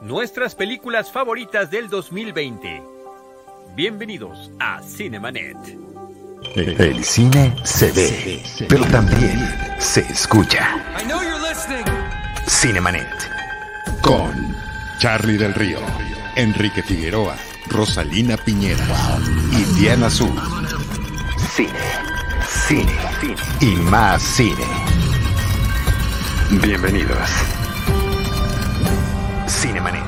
[0.00, 2.82] nuestras películas favoritas del 2020.
[3.74, 5.56] Bienvenidos a Cinemanet.
[6.54, 9.38] El cine se ve, pero también
[9.78, 10.76] se escucha.
[12.46, 13.08] Cinemanet.
[14.00, 14.56] Con
[14.98, 15.80] Charlie del Río,
[16.36, 17.36] Enrique Figueroa,
[17.66, 18.86] Rosalina Piñera
[19.52, 20.32] y Diana Azul.
[21.54, 21.72] Cine,
[22.46, 22.96] cine,
[23.60, 24.64] y más cine.
[26.62, 27.57] Bienvenidos.
[29.48, 30.04] Cinemanet.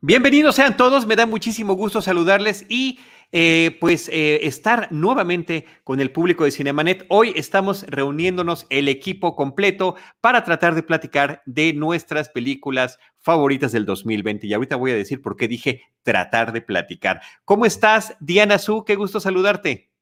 [0.00, 2.98] Bienvenidos sean todos, me da muchísimo gusto saludarles y
[3.30, 7.06] eh, pues eh, estar nuevamente con el público de Cinemanet.
[7.08, 13.86] Hoy estamos reuniéndonos el equipo completo para tratar de platicar de nuestras películas favoritas del
[13.86, 14.48] 2020.
[14.48, 17.20] Y ahorita voy a decir por qué dije tratar de platicar.
[17.44, 18.84] ¿Cómo estás, Diana Su?
[18.84, 19.93] Qué gusto saludarte.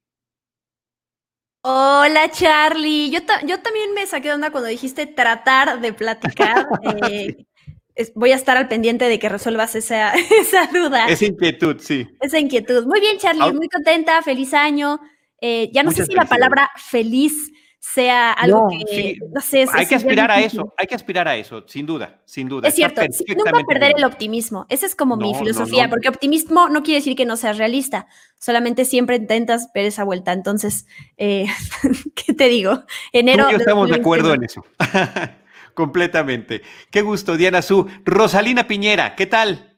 [1.64, 6.66] Hola Charlie, yo, yo también me saqué de onda cuando dijiste tratar de platicar.
[7.94, 11.08] Eh, voy a estar al pendiente de que resuelvas esa, esa, duda.
[11.08, 12.08] Esa inquietud, sí.
[12.22, 12.86] Esa inquietud.
[12.86, 14.98] Muy bien Charlie, muy contenta, feliz año.
[15.42, 17.52] Eh, ya no sé si la palabra feliz
[17.82, 19.66] sea algo que, no sé.
[19.72, 22.68] Hay que aspirar a eso, hay que aspirar a eso, sin duda, sin duda.
[22.68, 23.02] Es cierto,
[23.36, 24.66] nunca perder el optimismo.
[24.68, 28.06] Esa es como mi filosofía, porque optimismo no quiere decir que no seas realista,
[28.38, 30.32] solamente siempre intentas ver esa vuelta.
[30.32, 31.46] Entonces, eh,
[32.14, 32.84] ¿qué te digo?
[33.12, 33.48] Enero.
[33.50, 34.64] Tú estamos de acuerdo en eso.
[35.74, 36.62] Completamente.
[36.90, 37.88] Qué gusto, Diana Su.
[38.04, 39.71] Rosalina Piñera, ¿qué tal?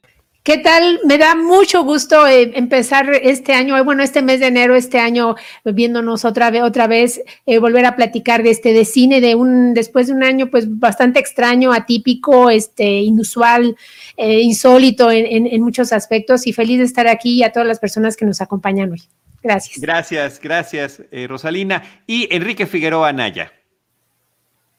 [0.44, 1.00] ¿Qué tal?
[1.06, 5.36] Me da mucho gusto eh, empezar este año, bueno, este mes de enero, este año,
[5.64, 9.72] viéndonos otra vez, otra vez, eh, volver a platicar de este, de cine, de un,
[9.72, 13.74] después de un año, pues bastante extraño, atípico, este, inusual,
[14.18, 18.14] eh, insólito en, muchos aspectos y feliz de estar aquí y a todas las personas
[18.14, 19.02] que nos acompañan hoy.
[19.42, 19.80] Gracias.
[19.80, 21.82] Gracias, gracias, Rosalina.
[22.06, 23.50] Y Enrique Figueroa Naya.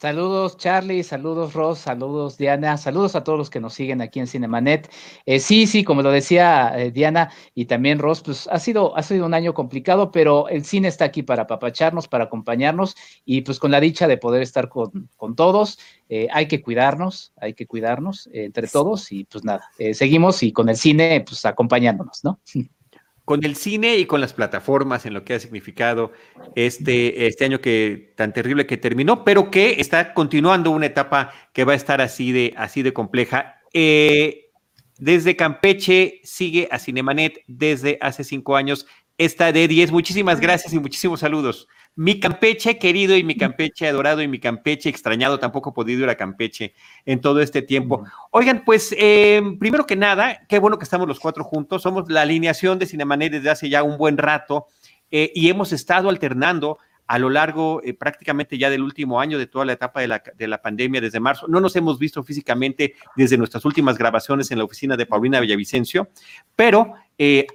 [0.06, 4.28] Saludos Charlie, saludos Ross, saludos Diana, saludos a todos los que nos siguen aquí en
[4.28, 4.88] Cinemanet.
[5.26, 9.02] Eh, sí, sí, como lo decía eh, Diana y también Ross, pues ha sido, ha
[9.02, 13.58] sido un año complicado, pero el cine está aquí para apapacharnos, para acompañarnos y pues
[13.58, 15.80] con la dicha de poder estar con, con todos.
[16.08, 20.70] Eh, hay que cuidarnos, hay que cuidarnos entre todos y pues nada, seguimos y con
[20.70, 22.40] el cine pues acompañándonos, ¿no?
[23.26, 26.14] con el cine y con las plataformas en lo que ha significado
[26.56, 31.66] este, este año que tan terrible que terminó, pero que está continuando una etapa que
[31.66, 33.60] va a estar así de, así de compleja.
[33.74, 34.52] Eh,
[34.98, 38.86] desde Campeche sigue a Cinemanet desde hace cinco años.
[39.18, 39.92] Esta de 10.
[39.92, 41.68] Muchísimas gracias y muchísimos saludos.
[41.98, 46.10] Mi Campeche querido y mi Campeche adorado y mi Campeche extrañado, tampoco he podido ir
[46.10, 46.74] a Campeche
[47.06, 48.04] en todo este tiempo.
[48.32, 51.84] Oigan, pues eh, primero que nada, qué bueno que estamos los cuatro juntos.
[51.84, 54.68] Somos la alineación de Cinemanet desde hace ya un buen rato
[55.10, 59.48] eh, y hemos estado alternando a lo largo eh, prácticamente ya del último año de
[59.48, 61.48] toda la etapa de la, de la, pandemia desde marzo.
[61.48, 66.10] No nos hemos visto físicamente desde nuestras últimas grabaciones en la oficina de Paulina Villavicencio,
[66.58, 66.96] pero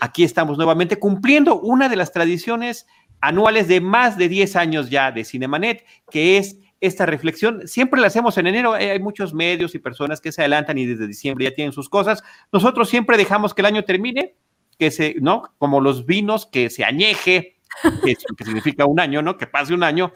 [0.00, 2.86] aquí estamos nuevamente cumpliendo una de las tradiciones
[3.20, 7.68] anuales de más de 10 años ya de Cinemanet, que es esta reflexión.
[7.68, 10.86] Siempre la hacemos en enero, eh, hay muchos medios y personas que se adelantan y
[10.86, 12.22] desde diciembre ya tienen sus cosas.
[12.52, 14.34] Nosotros siempre dejamos que el año termine,
[14.78, 15.52] que se, ¿no?
[15.58, 17.58] Como los vinos, que se añeje,
[18.04, 19.36] que, significa un año, ¿no?
[19.36, 20.12] Que pase un año.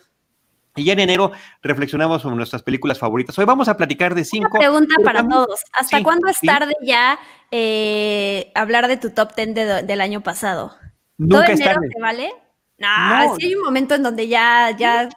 [0.76, 1.30] Y ya en enero
[1.62, 3.38] reflexionamos sobre nuestras películas favoritas.
[3.38, 4.48] Hoy vamos a platicar de cinco.
[4.52, 5.60] Una pregunta para todos.
[5.72, 7.18] ¿Hasta cuándo es tarde ya
[7.52, 10.74] eh, hablar de tu top ten del año pasado?
[11.16, 12.32] Nunca ¿Todo enero te vale?
[12.78, 15.08] No, sí hay un momento en donde ya, ya.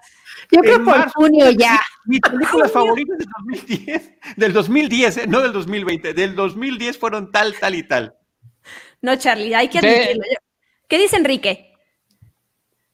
[0.52, 1.80] Yo creo por junio ya.
[2.06, 7.54] Mi película favorita del 2010, del 2010, eh, no del 2020, del 2010 fueron tal,
[7.60, 8.16] tal y tal.
[9.02, 10.24] No, Charlie, hay que admitirlo.
[10.88, 11.74] ¿Qué dice Enrique?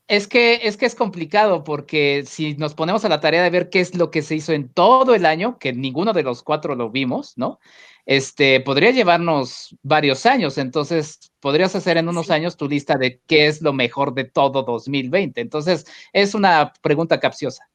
[0.07, 3.69] Es que, es que es complicado porque si nos ponemos a la tarea de ver
[3.69, 6.75] qué es lo que se hizo en todo el año, que ninguno de los cuatro
[6.75, 7.59] lo vimos, ¿no?
[8.06, 10.58] Este, podría llevarnos varios años.
[10.58, 14.64] Entonces, podrías hacer en unos años tu lista de qué es lo mejor de todo
[14.64, 15.41] 2020.
[15.41, 17.68] Entonces, es una pregunta capciosa.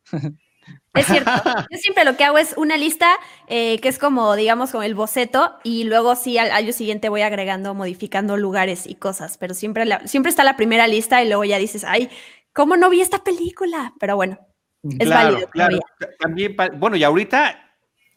[0.94, 1.30] Es cierto.
[1.70, 3.08] Yo siempre lo que hago es una lista
[3.46, 7.22] eh, que es como, digamos, como el boceto y luego sí al año siguiente voy
[7.22, 11.58] agregando, modificando lugares y cosas, pero siempre, siempre está la primera lista y luego ya
[11.58, 12.10] dices, ay,
[12.52, 13.94] ¿cómo no vi esta película?
[13.98, 14.38] Pero bueno,
[14.82, 15.48] es válido.
[15.50, 15.78] Claro.
[16.18, 17.67] También, bueno, y ahorita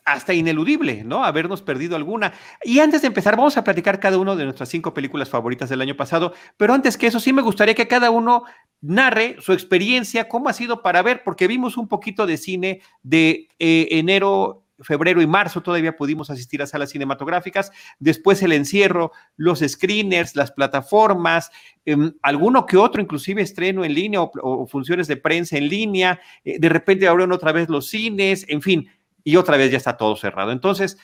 [0.05, 1.23] hasta ineludible, ¿no?
[1.23, 2.33] Habernos perdido alguna.
[2.63, 5.81] Y antes de empezar, vamos a platicar cada uno de nuestras cinco películas favoritas del
[5.81, 8.43] año pasado, pero antes que eso, sí me gustaría que cada uno
[8.81, 13.47] narre su experiencia, cómo ha sido para ver, porque vimos un poquito de cine de
[13.59, 19.59] eh, enero, febrero y marzo, todavía pudimos asistir a salas cinematográficas, después el encierro, los
[19.59, 21.51] screeners, las plataformas,
[21.85, 26.57] em, alguno que otro, inclusive estreno en línea o, funciones de prensa en línea, eh,
[26.59, 28.89] de repente abrieron otra vez los cines, en fin
[29.23, 30.51] y otra vez ya está todo cerrado.
[30.51, 30.97] Entonces,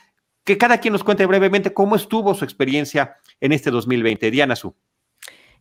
[0.43, 4.31] que cada quien nos cuente brevemente cómo estuvo su experiencia en este 2020.
[4.31, 4.75] Diana Su.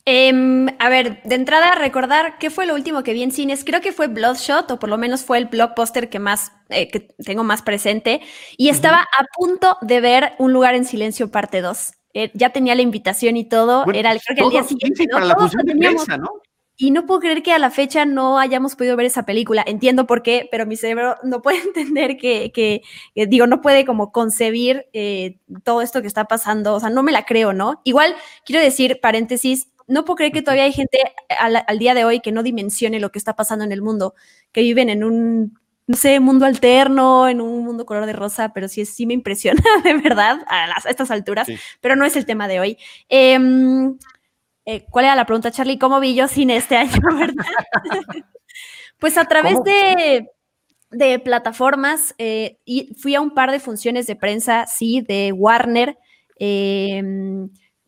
[0.08, 3.64] Em, a ver, de entrada, recordar qué fue lo último que vi en cines.
[3.64, 7.00] Creo que fue Bloodshot, o por lo menos fue el blockbuster que más eh, que
[7.00, 8.20] tengo más presente.
[8.56, 11.92] Y estaba a punto de ver Un lugar en silencio, parte 2.
[12.14, 13.84] Eh, ya tenía la invitación y todo.
[13.92, 15.08] Era creo que el día siguiente.
[15.10, 16.28] Para la función de prensa, ¿no?
[16.76, 19.64] Y no puedo creer que a la fecha no hayamos podido ver esa película.
[19.66, 22.82] Entiendo por qué, pero mi cerebro no puede entender que,
[23.14, 26.74] digo, no puede como concebir eh, todo esto que está pasando.
[26.74, 27.80] O sea, no me la creo, ¿no?
[27.84, 28.14] Igual,
[28.44, 30.98] quiero decir, paréntesis, no puedo creer que todavía hay gente
[31.38, 34.14] al, día de hoy que no dimensione lo que está pasando en el mundo,
[34.52, 38.68] que viven en un, no sé, mundo alterno, en un mundo color de rosa, pero
[38.68, 41.48] sí, sí me impresiona de verdad a, estas alturas,
[41.80, 42.78] pero no es el tema de hoy.
[43.08, 43.96] Em,
[44.66, 45.78] eh, ¿Cuál era la pregunta, Charlie?
[45.78, 47.44] ¿Cómo vi yo cine este año, verdad?
[48.98, 50.28] pues a través de,
[50.90, 55.98] de, plataformas, eh, y fui a un par de funciones de prensa, sí, de Warner.
[56.38, 57.02] Eh,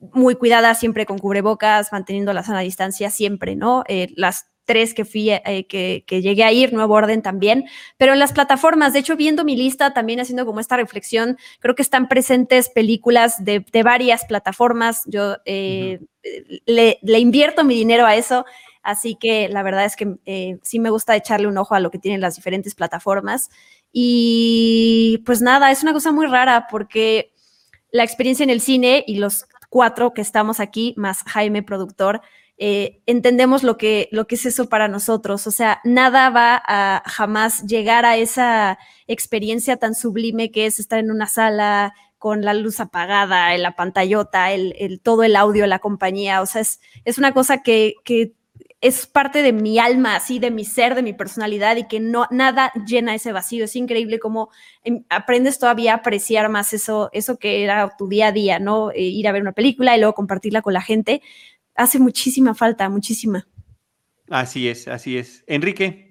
[0.00, 3.84] muy cuidada, siempre con cubrebocas, manteniendo la sana distancia, siempre, ¿no?
[3.88, 7.65] Eh, las tres que fui, eh, que, llegué a ir, Nuevo Orden también,
[7.97, 11.75] pero en las plataformas, de hecho, viendo mi lista, también haciendo como esta reflexión, creo
[11.75, 16.00] que están presentes películas de, varias plataformas, yo eh,
[16.67, 18.44] le, invierto mi dinero a eso,
[18.82, 21.99] así que la verdad es que sí me gusta echarle un ojo a lo que
[21.99, 23.49] tienen las diferentes plataformas.
[23.91, 27.32] Y pues nada, es una cosa muy rara porque
[27.91, 32.20] la experiencia en el cine y los cuatro que estamos aquí, más Jaime, productor,
[32.58, 35.46] eh, entendemos lo que, lo que es eso para nosotros.
[35.46, 40.99] O sea, nada va a jamás llegar a esa experiencia tan sublime que es estar
[40.99, 46.43] en una sala con la luz apagada, la pantallota, el, todo el audio, la compañía.
[46.43, 48.34] O sea, es, es una cosa que, que
[48.81, 52.26] es parte de mi alma, así, de mi ser, de mi personalidad y que no,
[52.31, 53.64] nada llena ese vacío.
[53.64, 54.50] Es increíble cómo
[54.84, 58.90] em, aprendes todavía a apreciar más eso, eso que era tu día a día, ¿no?
[58.93, 61.22] Eh, ir a ver una película y luego compartirla con la gente.
[61.78, 63.46] Hace muchísima falta, muchísima.
[64.28, 65.44] Así es, así es.
[65.46, 66.07] Enrique.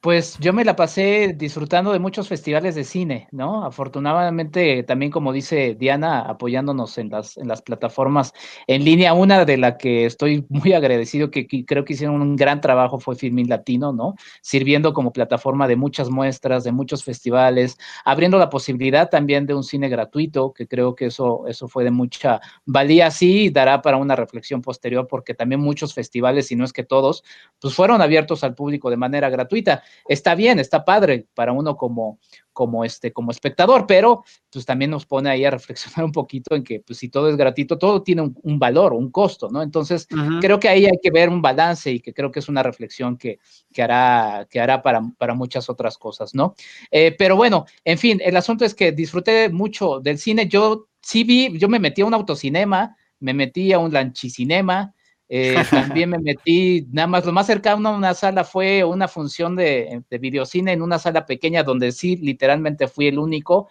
[0.00, 3.64] Pues yo me la pasé disfrutando de muchos festivales de cine, ¿no?
[3.64, 8.32] Afortunadamente, también como dice Diana, apoyándonos en las, en las plataformas
[8.68, 12.60] en línea, una de la que estoy muy agradecido, que, creo que hicieron un gran
[12.60, 14.14] trabajo fue Filmin Latino, ¿no?
[14.40, 19.64] Sirviendo como plataforma de muchas muestras, de muchos festivales, abriendo la posibilidad también de un
[19.64, 24.14] cine gratuito, que creo que eso, eso fue de mucha valía, sí, dará para una
[24.14, 27.24] reflexión posterior, porque también muchos festivales, si no es que todos,
[27.60, 32.18] pues fueron abiertos al público de manera gratuita está bien, está padre para uno como,
[32.52, 36.64] como, este, como espectador, pero pues también nos pone ahí a reflexionar un poquito en
[36.64, 39.62] que pues si todo es gratuito, todo tiene un, valor, un costo, ¿no?
[39.62, 40.08] Entonces,
[40.40, 43.16] creo que ahí hay que ver un balance y que creo que es una reflexión
[43.16, 43.38] que,
[43.72, 46.54] que hará, que hará para, para muchas otras cosas, ¿no?
[46.90, 51.24] Eh, pero bueno, en fin, el asunto es que disfruté mucho del cine, yo sí
[51.24, 54.94] vi, yo me metí a un autocinema, me metí a un lanchicinema,
[55.28, 59.56] eh, también me metí, nada más, lo más cercano a una sala fue una función
[59.56, 63.68] de, de videocine en una sala pequeña donde sí, literalmente fui el único,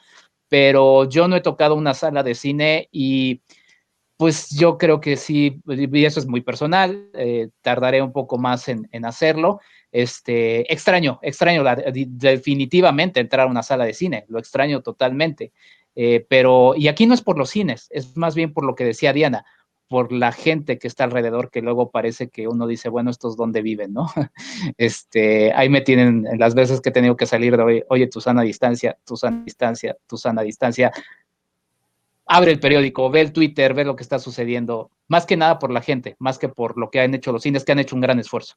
[0.48, 3.42] pero yo no he tocado una sala de cine y
[4.18, 8.68] pues yo creo que sí, y eso es muy personal, eh, tardaré un poco más
[8.68, 9.59] en, en, hacerlo.
[9.92, 11.63] Este, extraño, extraño
[11.94, 15.54] definitivamente entrar a una sala de cine, lo extraño totalmente.
[15.95, 18.85] Eh, pero, y aquí no es por los cines, es más bien por lo que
[18.85, 19.45] decía Diana,
[19.87, 23.61] por la gente que está alrededor, que luego parece que uno dice, bueno, estos dónde
[23.61, 24.07] viven, ¿no?
[24.77, 28.21] Este, ahí me tienen las veces que he tenido que salir de hoy, oye, tu
[28.21, 30.91] sana distancia, tu sana distancia, tu sana distancia.
[32.25, 35.71] Abre el periódico, ve el Twitter, ve lo que está sucediendo, más que nada por
[35.71, 38.01] la gente, más que por lo que han hecho los cines, que han hecho un
[38.01, 38.56] gran esfuerzo.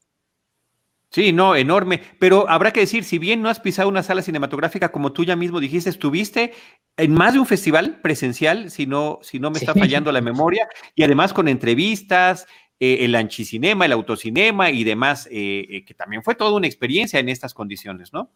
[1.11, 2.01] Sí, no, enorme.
[2.19, 5.35] Pero habrá que decir, si bien no has pisado una sala cinematográfica, como tú ya
[5.35, 6.53] mismo dijiste, estuviste
[6.95, 10.69] en más de un festival presencial, si no, si no me está fallando la memoria,
[10.95, 12.47] y además con entrevistas,
[12.79, 17.19] eh, el anchicinema, el autocinema y demás, eh, eh, que también fue toda una experiencia
[17.19, 18.31] en estas condiciones, ¿no?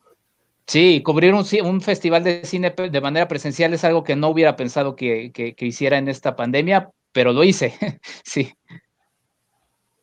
[0.68, 4.56] Sí, cubrir un, un, festival de cine de manera presencial es algo que no hubiera
[4.56, 7.74] pensado que, que hiciera en esta pandemia, pero lo hice,
[8.26, 8.52] sí.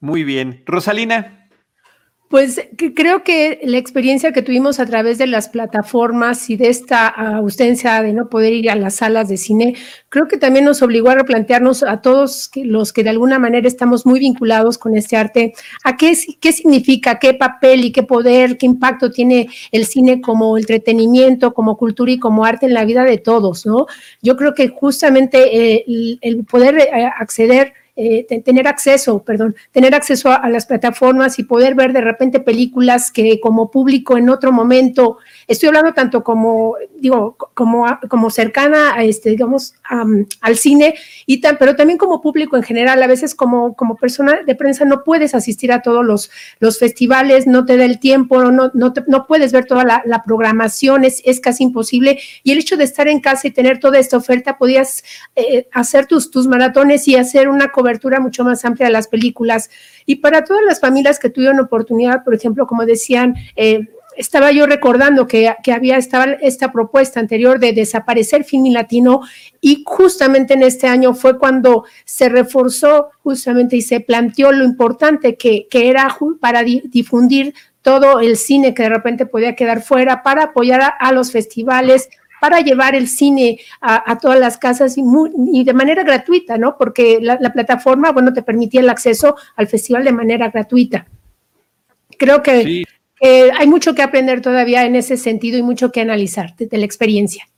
[0.01, 0.63] Muy bien.
[0.67, 1.42] Rosalina.
[2.33, 2.59] Pues
[2.95, 8.03] creo que la experiencia que tuvimos a través de las plataformas y de esta ausencia
[8.03, 9.75] de no poder ir a las salas de cine,
[10.09, 14.07] creo que también nos obligó a replantearnos a todos los que de alguna manera estamos
[14.07, 15.53] muy vinculados con este arte,
[15.85, 20.57] a qué, qué significa, qué papel y qué poder, qué impacto tiene el cine como
[20.57, 23.89] entretenimiento, como cultura y como arte en la vida de todos, ¿no?
[24.23, 25.85] Yo creo que justamente eh,
[26.23, 31.75] el, poder eh, acceder eh, tener acceso, perdón, tener acceso a, las plataformas y poder
[31.75, 37.37] ver de repente películas que como público en otro momento, estoy hablando tanto como, digo,
[37.53, 39.75] como, como cercana a este, digamos,
[40.41, 40.95] al cine,
[41.27, 44.87] y tan, pero también como público en general, a veces como, como persona de prensa
[44.87, 46.31] no puedes asistir a todos los,
[46.61, 51.05] los festivales, no te da el tiempo, no, no, no puedes ver toda la, programación,
[51.05, 54.17] es, es, casi imposible, y el hecho de estar en casa y tener toda esta
[54.17, 55.05] oferta, podías
[55.37, 59.71] eh, hacer tus, tus maratones y hacer una cobertura mucho más amplia de las películas.
[60.07, 64.67] Y para todas las familias que tuvieron oportunidad, por ejemplo, como decían, eh, estaba yo
[64.67, 69.23] recordando que, que, había estaba esta propuesta anterior de desaparecer film latino
[69.61, 75.37] y justamente en este año fue cuando se reforzó justamente y se planteó lo importante
[75.37, 80.45] que, que era para difundir todo el cine que de repente podía quedar fuera, para
[80.45, 82.09] apoyar a los festivales,
[82.43, 86.77] para llevar el cine a, todas las casas y, de manera gratuita, ¿no?
[86.77, 91.07] Porque la, plataforma, bueno, te permitía el acceso al festival de manera gratuita.
[92.19, 92.83] Creo que
[93.21, 97.49] hay mucho que aprender todavía en ese sentido y mucho que analizar de la experiencia.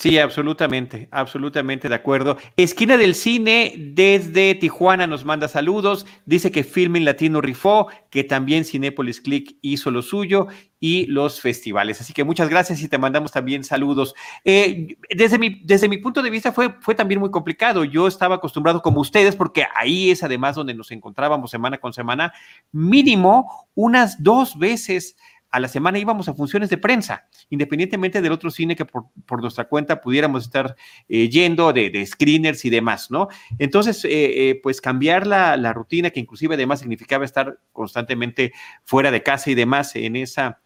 [0.00, 2.38] Sí, absolutamente, absolutamente de acuerdo.
[2.56, 8.64] Esquina del Cine desde Tijuana nos manda saludos, dice que Filming Latino rifó, que también
[8.64, 10.46] Cinépolis Click hizo lo suyo
[10.80, 12.00] y los festivales.
[12.00, 14.14] Así que muchas gracias y te mandamos también saludos.
[14.42, 17.84] Eh, desde, mi, desde mi punto de vista fue, fue también muy complicado.
[17.84, 22.32] Yo estaba acostumbrado como ustedes, porque ahí es además donde nos encontrábamos semana con semana,
[22.72, 25.16] mínimo unas dos veces
[25.50, 29.06] a la semana íbamos a funciones de prensa, independientemente del otro cine que por,
[29.40, 30.76] nuestra cuenta pudiéramos estar
[31.08, 33.28] eh, yendo, de, screeners y demás, ¿no?
[33.58, 38.52] Entonces, eh, eh, pues cambiar la, la, rutina, que inclusive además significaba estar constantemente
[38.84, 40.60] fuera de casa y demás en esa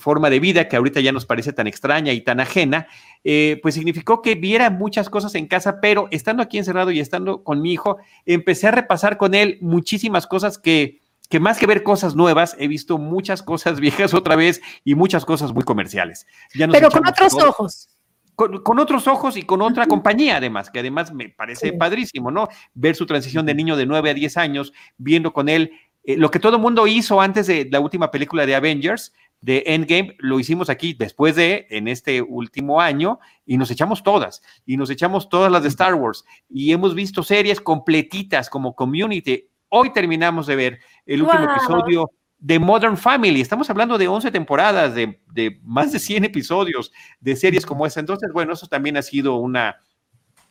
[0.00, 2.88] forma de vida que ahorita ya nos parece tan extraña y tan ajena,
[3.22, 7.62] pues significó que viera muchas cosas en casa, pero estando aquí encerrado y estando con
[7.62, 10.98] mi hijo, empecé a repasar con él muchísimas cosas que
[11.30, 15.24] que más que ver cosas nuevas, he visto muchas cosas viejas otra vez y muchas
[15.24, 16.26] cosas muy comerciales.
[16.52, 17.88] Pero con otros ojos.
[18.34, 22.48] Con, otros ojos y con otra compañía, además, que además me parece padrísimo, ¿no?
[22.72, 25.72] Ver su transición de niño de 9 a 10 años, viendo con él
[26.04, 29.62] eh, lo que todo el mundo hizo antes de la última película de Avengers, de
[29.66, 34.78] Endgame, lo hicimos aquí después de, en este último año, y nos echamos todas, y
[34.78, 39.92] nos echamos todas las de Star Wars, y hemos visto series completitas como Community, Hoy
[39.92, 43.40] terminamos de ver el último episodio de Modern Family.
[43.40, 45.20] Estamos hablando de 11 temporadas, de,
[45.62, 48.00] más de 100 episodios de series como esa.
[48.00, 49.80] Entonces, bueno, eso también ha sido una,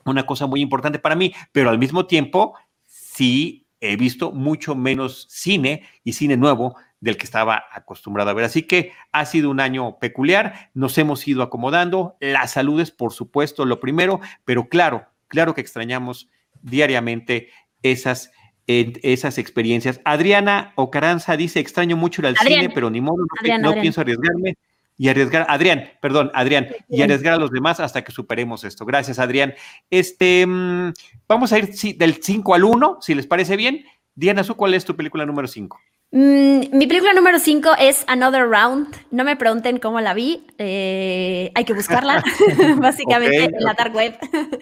[0.06, 5.28] una cosa muy importante para mí, pero al mismo tiempo sí he visto mucho menos
[5.30, 8.46] cine y cine nuevo del que estaba acostumbrado a ver.
[8.46, 13.12] Así que ha sido un año peculiar, nos hemos ido acomodando, la salud es por
[13.12, 16.30] supuesto lo primero, pero claro, claro que extrañamos
[16.62, 17.50] diariamente
[17.84, 18.32] esas
[18.70, 20.00] esas experiencias.
[20.06, 23.26] Adriana Ocaranza dice, extraño mucho ir al cine, pero ni modo,
[23.60, 24.56] no, pienso arriesgarme
[24.96, 28.86] y arriesgar, Adrián, perdón, Adrián, y arriesgar a los demás hasta que superemos esto.
[28.86, 29.56] Gracias, Adrián.
[29.90, 30.92] Este, mm,
[31.28, 33.86] vamos a ir del 5 al 1, si les parece bien.
[34.14, 35.80] Diana, ¿cuál es tu película número 5?
[36.12, 38.96] Mm, mi película número 5 es Another Round.
[39.12, 40.44] No me pregunten cómo la vi.
[40.58, 42.24] Eh, hay que buscarla,
[42.78, 44.18] básicamente, en la dark web.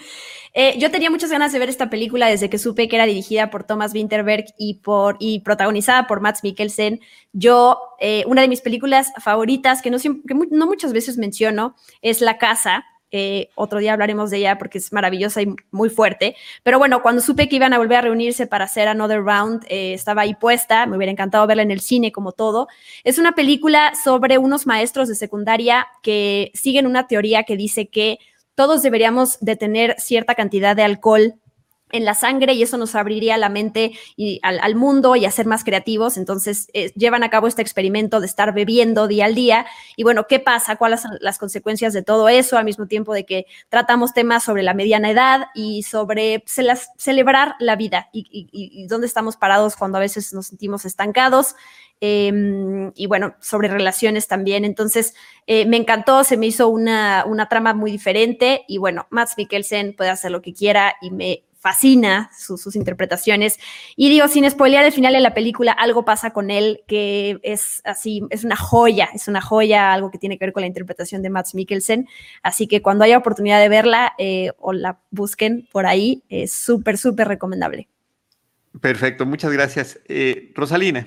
[0.59, 3.51] Eh, yo tenía muchas ganas de ver esta película desde que supe que era dirigida
[3.51, 6.99] por Thomas Winterberg y, por, y protagonizada por Matt Mikkelsen.
[7.31, 12.21] Yo, eh, una de mis películas favoritas, que no, que no muchas veces menciono, es
[12.21, 12.85] La Casa.
[13.11, 16.35] Eh, otro día hablaremos de ella porque es maravillosa y muy fuerte.
[16.63, 20.23] Pero bueno, cuando supe que iban a volver a reunirse para hacer Another Round, estaba
[20.23, 20.85] ahí puesta.
[20.85, 22.67] Me hubiera encantado verla en el cine como todo.
[23.03, 28.19] Es una película sobre unos maestros de secundaria que siguen una teoría que dice que
[28.55, 31.35] todos deberíamos de tener cierta cantidad de alcohol
[31.91, 35.45] en la sangre y eso nos abriría la mente y al, mundo y a ser
[35.45, 36.17] más creativos.
[36.17, 39.65] Entonces, eh, llevan a cabo este experimento de estar bebiendo día al día.
[39.95, 40.75] Y bueno, ¿qué pasa?
[40.75, 42.57] ¿Cuáles son las consecuencias de todo eso?
[42.57, 46.43] Al mismo tiempo de que tratamos temas sobre la mediana edad y sobre
[46.97, 51.55] celebrar la vida y, dónde estamos parados cuando a veces nos sentimos estancados.
[51.99, 54.65] Em, y bueno, sobre relaciones también.
[54.65, 55.15] Entonces,
[55.47, 59.95] eh, me encantó, se me hizo una, una, trama muy diferente y bueno, Max Mikkelsen
[59.95, 63.59] puede hacer lo que quiera y me fascina sus interpretaciones.
[63.97, 67.81] Y digo, sin spoilear el final de la película, algo pasa con él que es
[67.83, 71.21] así, es una joya, es una joya, algo que tiene que ver con la interpretación
[71.21, 72.07] de Max Mikkelsen.
[72.41, 76.97] Así que cuando haya oportunidad de verla eh, o la busquen por ahí, es súper,
[76.97, 77.89] súper recomendable.
[78.79, 79.99] Perfecto, muchas gracias.
[80.07, 81.05] Eh, Rosalina.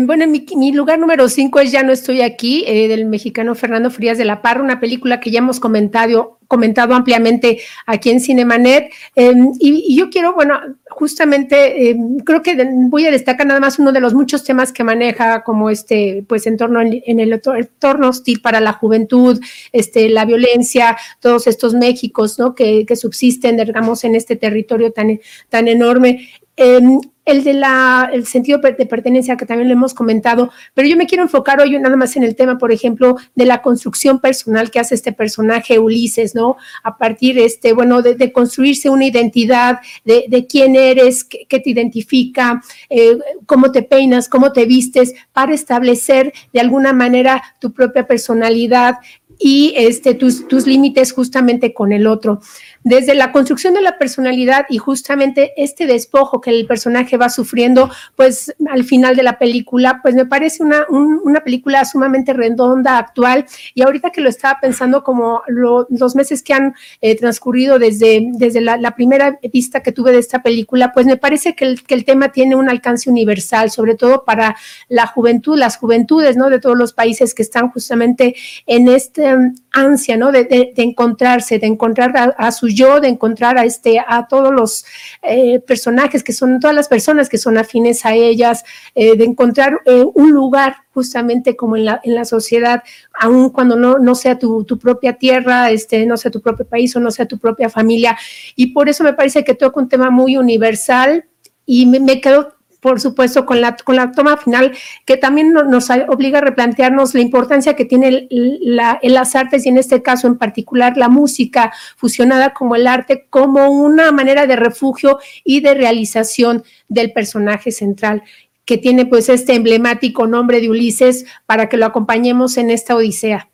[0.00, 3.88] Bueno, mi, mi, lugar número cinco es Ya no estoy aquí, eh, del mexicano Fernando
[3.88, 8.92] Frías de la Parra, una película que ya hemos comentado, comentado ampliamente aquí en Cinemanet.
[9.14, 10.58] Em, y, yo quiero, bueno,
[10.90, 12.56] justamente em, creo que
[12.88, 16.48] voy a destacar nada más uno de los muchos temas que maneja, como este, pues
[16.48, 19.40] en torno en, en el entorno hostil para la juventud,
[19.70, 22.56] este, la violencia, todos estos Méxicos, ¿no?
[22.56, 26.28] Que, que subsisten, digamos, en este territorio tan, tan enorme.
[26.56, 26.80] Eh,
[27.26, 31.06] el de la, el sentido de pertenencia que también lo hemos comentado, pero yo me
[31.06, 34.78] quiero enfocar hoy nada más en el tema, por ejemplo, de la construcción personal que
[34.78, 36.56] hace este personaje Ulises, ¿no?
[36.84, 41.70] A partir, este, bueno, de, de construirse una identidad de, quién eres, qué, qué te
[41.70, 48.06] identifica, eh, cómo te peinas, cómo te vistes, para establecer de alguna manera tu propia
[48.06, 48.98] personalidad
[49.38, 52.40] y este, tus, tus límites justamente con el otro
[52.86, 57.90] desde la construcción de la personalidad y justamente este despojo que el personaje va sufriendo,
[58.14, 62.98] pues al final de la película, pues me parece una, un, una película sumamente redonda,
[62.98, 67.80] actual, y ahorita que lo estaba pensando como lo, los meses que han eh, transcurrido
[67.80, 71.82] desde, desde la, primera vista que tuve de esta película, pues me parece que el,
[71.82, 74.56] que el tema tiene un alcance universal, sobre todo para
[74.88, 76.50] la juventud, las juventudes, ¿no?
[76.50, 80.30] De todos los países que están justamente en um, ansia, ¿no?
[80.30, 84.84] De, encontrarse, de encontrar a sus yo de encontrar a, este, a todos los
[85.22, 88.64] eh, personajes que son, todas las personas que son afines a ellas,
[88.94, 92.82] eh, de encontrar eh, un lugar justamente como en la, en la sociedad,
[93.18, 96.94] aun cuando no, no sea tu, tu, propia tierra, este, no sea tu propio país
[96.96, 98.16] o no sea tu propia familia.
[98.54, 101.24] Y por eso me parece que toca un tema muy universal
[101.64, 102.55] y me, me quedo
[102.86, 104.72] por supuesto, con la, con la toma final,
[105.04, 109.70] que también nos obliga a replantearnos la importancia que tiene la, en las artes y
[109.70, 114.54] en este caso en particular la música fusionada como el arte como una manera de
[114.54, 118.22] refugio y de realización del personaje central
[118.64, 123.50] que tiene pues este emblemático nombre de Ulises para que lo acompañemos en esta odisea.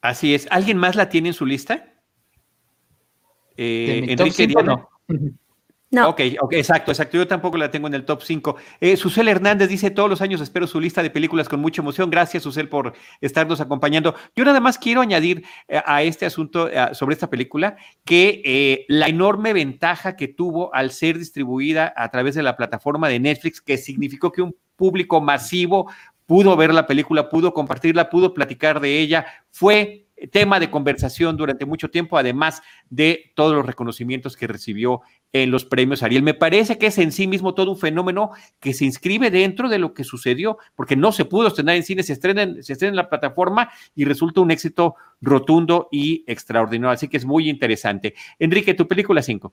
[0.00, 0.48] Así es.
[0.50, 1.92] ¿Alguien más la tiene en su lista?
[3.58, 4.88] Eh, Enrique no.
[5.92, 6.08] No.
[6.10, 7.16] Ok, ok, exacto, exacto.
[7.16, 8.56] Yo tampoco la tengo en el top 5.
[8.80, 12.10] Eh, Susel Hernández dice, todos los años espero su lista de películas con mucha emoción.
[12.10, 14.14] Gracias, Susel, por estarnos acompañando.
[14.36, 19.08] Yo nada más quiero añadir eh, a este asunto eh, sobre esta película que la
[19.08, 23.76] enorme ventaja que tuvo al ser distribuida a través de la plataforma de Netflix, que
[23.76, 25.90] significó que un público masivo
[26.26, 31.64] pudo ver la película, pudo compartirla, pudo platicar de ella, fue tema de conversación durante
[31.64, 35.00] mucho tiempo, además de todos los reconocimientos que recibió
[35.32, 36.22] en los premios Ariel.
[36.22, 39.78] Me parece que es en sí mismo todo un fenómeno que se inscribe dentro de
[39.78, 42.90] lo que sucedió, porque no se pudo estrenar en cine, se estrena en, se estrena
[42.90, 46.92] en la plataforma y resulta un éxito rotundo y extraordinario.
[46.92, 48.14] Así que es muy interesante.
[48.38, 49.52] Enrique, tu película 5.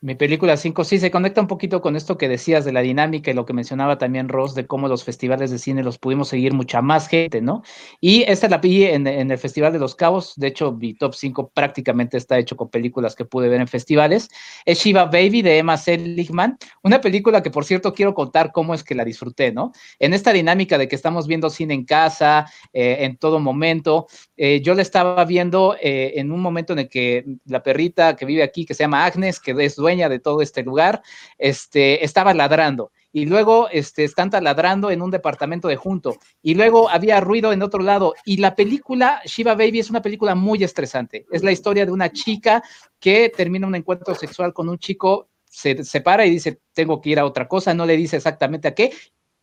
[0.00, 3.32] Mi película 5, sí, se conecta un poquito con esto que decías de la dinámica
[3.32, 6.54] y lo que mencionaba también Ross, de cómo los festivales de cine los pudimos seguir
[6.54, 7.64] mucha más gente, ¿no?
[8.00, 11.50] Y esta la en, en el Festival de los Cabos, de hecho mi top 5
[11.52, 14.28] prácticamente está hecho con películas que pude ver en festivales.
[14.64, 18.84] Es Shiva Baby de Emma Seligman, una película que por cierto quiero contar cómo es
[18.84, 19.72] que la disfruté, ¿no?
[19.98, 24.06] En esta dinámica de que estamos viendo cine en casa, eh, en todo momento,
[24.40, 28.24] eh, yo la estaba viendo eh, en un momento en el que la perrita que
[28.24, 31.02] vive aquí, que se llama Agnes, que es dueña de todo este lugar,
[31.36, 32.92] este, estaba ladrando.
[33.12, 36.16] Y luego este, están taladrando en un departamento de junto.
[36.40, 38.14] Y luego había ruido en otro lado.
[38.24, 41.26] Y la película Shiva Baby es una película muy estresante.
[41.32, 42.62] Es la historia de una chica
[43.00, 47.18] que termina un encuentro sexual con un chico se separa y dice, tengo que ir
[47.18, 48.92] a otra cosa, no le dice exactamente a qué,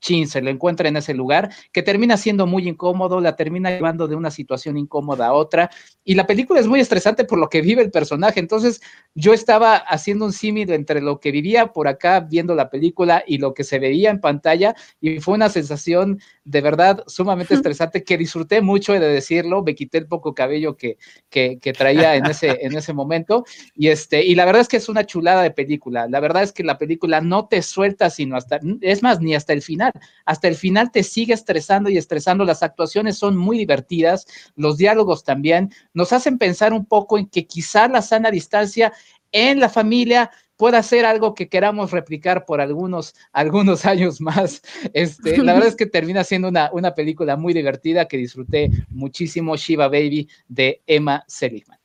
[0.06, 4.08] chin, se lo encuentra en ese lugar, que termina siendo muy incómodo, la termina llevando
[4.08, 5.72] de una situación incómoda a otra,
[6.04, 8.82] y la película es muy estresante por lo que vive el personaje, entonces
[9.16, 13.40] yo estaba haciendo un símil entre lo que vivía por acá viendo la película y
[13.40, 18.18] lo que se veía en pantalla, y fue una sensación de verdad sumamente estresante que
[18.18, 20.98] disfruté mucho, he de decirlo, me quité el poco cabello que,
[21.32, 24.78] que, que traía en ese, en ese momento, y, este, y la verdad es que
[24.78, 28.38] es una chulada de película, la verdad es que la película no te suelta sino
[28.38, 29.92] hasta, es más, ni hasta el final,
[30.26, 32.46] hasta el final te sigue estresando y estresando.
[32.46, 37.46] Las actuaciones son muy divertidas, los diálogos también nos hacen pensar un poco en que
[37.46, 38.94] quizá la sana distancia
[39.32, 44.62] en la familia pueda ser algo que queramos replicar por algunos, algunos años más.
[44.94, 49.56] Este, la verdad es que termina siendo una, una película muy divertida que disfruté muchísimo,
[49.58, 51.80] Shiva Baby de Emma Seligman.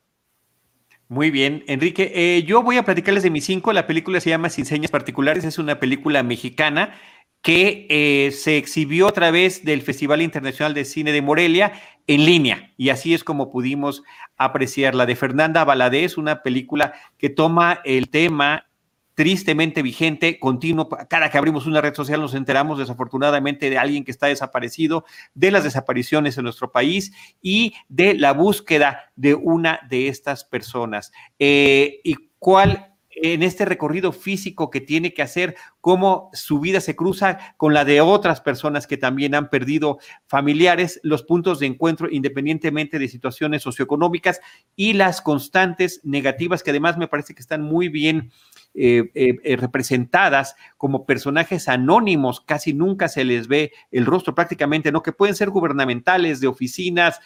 [1.11, 2.09] Muy bien, Enrique.
[2.15, 3.73] Eh, yo voy a platicarles de mis cinco.
[3.73, 5.43] La película se llama Sin Señas Particulares.
[5.43, 6.93] Es una película mexicana
[7.41, 11.73] que eh, se exhibió a través del Festival Internacional de Cine de Morelia
[12.07, 12.71] en línea.
[12.77, 14.03] Y así es como pudimos
[14.37, 18.67] apreciar la de Fernanda Valadez, una película que toma el tema
[19.13, 20.87] tristemente vigente, continuo.
[21.09, 25.51] Cada que abrimos una red social nos enteramos desafortunadamente de alguien que está desaparecido, de
[25.51, 31.11] las desapariciones en nuestro país y de la búsqueda de una de estas personas.
[31.39, 36.95] Eh, ¿Y cuál en este recorrido físico que tiene que hacer, cómo su vida se
[36.95, 42.09] cruza con la de otras personas que también han perdido familiares, los puntos de encuentro
[42.09, 44.39] independientemente de situaciones socioeconómicas
[44.75, 48.31] y las constantes negativas que además me parece que están muy bien
[48.73, 54.93] eh, eh, eh, representadas como personajes anónimos, casi nunca se les ve el rostro prácticamente,
[54.93, 55.03] ¿no?
[55.03, 57.19] Que pueden ser gubernamentales, de oficinas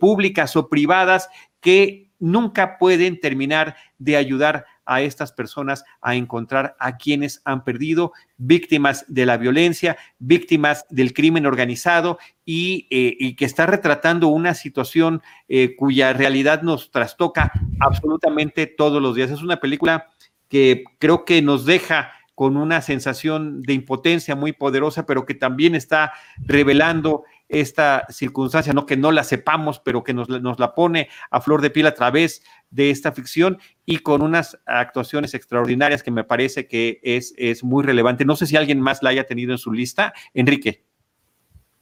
[0.00, 1.28] públicas o privadas,
[1.60, 8.12] que nunca pueden terminar de ayudar a estas personas a encontrar a quienes han perdido,
[8.36, 15.22] víctimas de la violencia, víctimas del crimen organizado y, eh, que está retratando una situación
[15.48, 19.30] eh, cuya realidad nos trastoca absolutamente todos los días.
[19.30, 20.08] Es una película
[20.48, 25.74] que creo que nos deja con una sensación de impotencia muy poderosa, pero que también
[25.74, 31.08] está revelando esta circunstancia, no que no la sepamos, pero que nos, nos, la pone
[31.30, 36.10] a flor de piel a través de esta ficción y con unas actuaciones extraordinarias que
[36.10, 38.24] me parece que es, es muy relevante.
[38.24, 40.12] No sé si alguien más la haya tenido en su lista.
[40.34, 40.85] Enrique.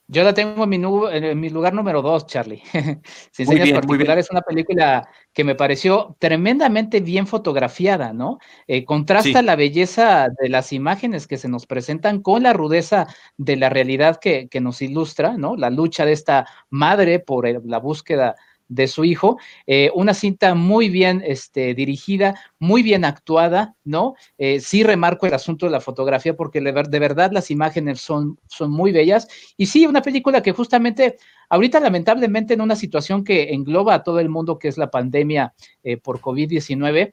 [0.06, 2.62] Yo la tengo en mi, en mi lugar número dos, Charlie.
[3.30, 8.38] Sin señas particulares, es una película que me pareció tremendamente bien fotografiada, ¿no?
[8.66, 13.06] Eh, contrasta la belleza de las imágenes que se nos presentan con la rudeza
[13.38, 15.56] de la realidad que, que nos ilustra, ¿no?
[15.56, 18.34] La lucha de esta madre por la búsqueda
[18.68, 19.38] de su hijo.
[19.66, 24.14] Eh, una cinta muy bien este, dirigida, muy bien actuada, ¿no?
[24.38, 28.70] Eh, sí remarco el asunto de la fotografía porque de, verdad las imágenes son, son
[28.70, 29.28] muy bellas.
[29.56, 31.16] Y sí, una película que justamente
[31.50, 35.54] ahorita lamentablemente en una situación que engloba a todo el mundo, que es la pandemia
[35.82, 37.12] eh, por COVID-19,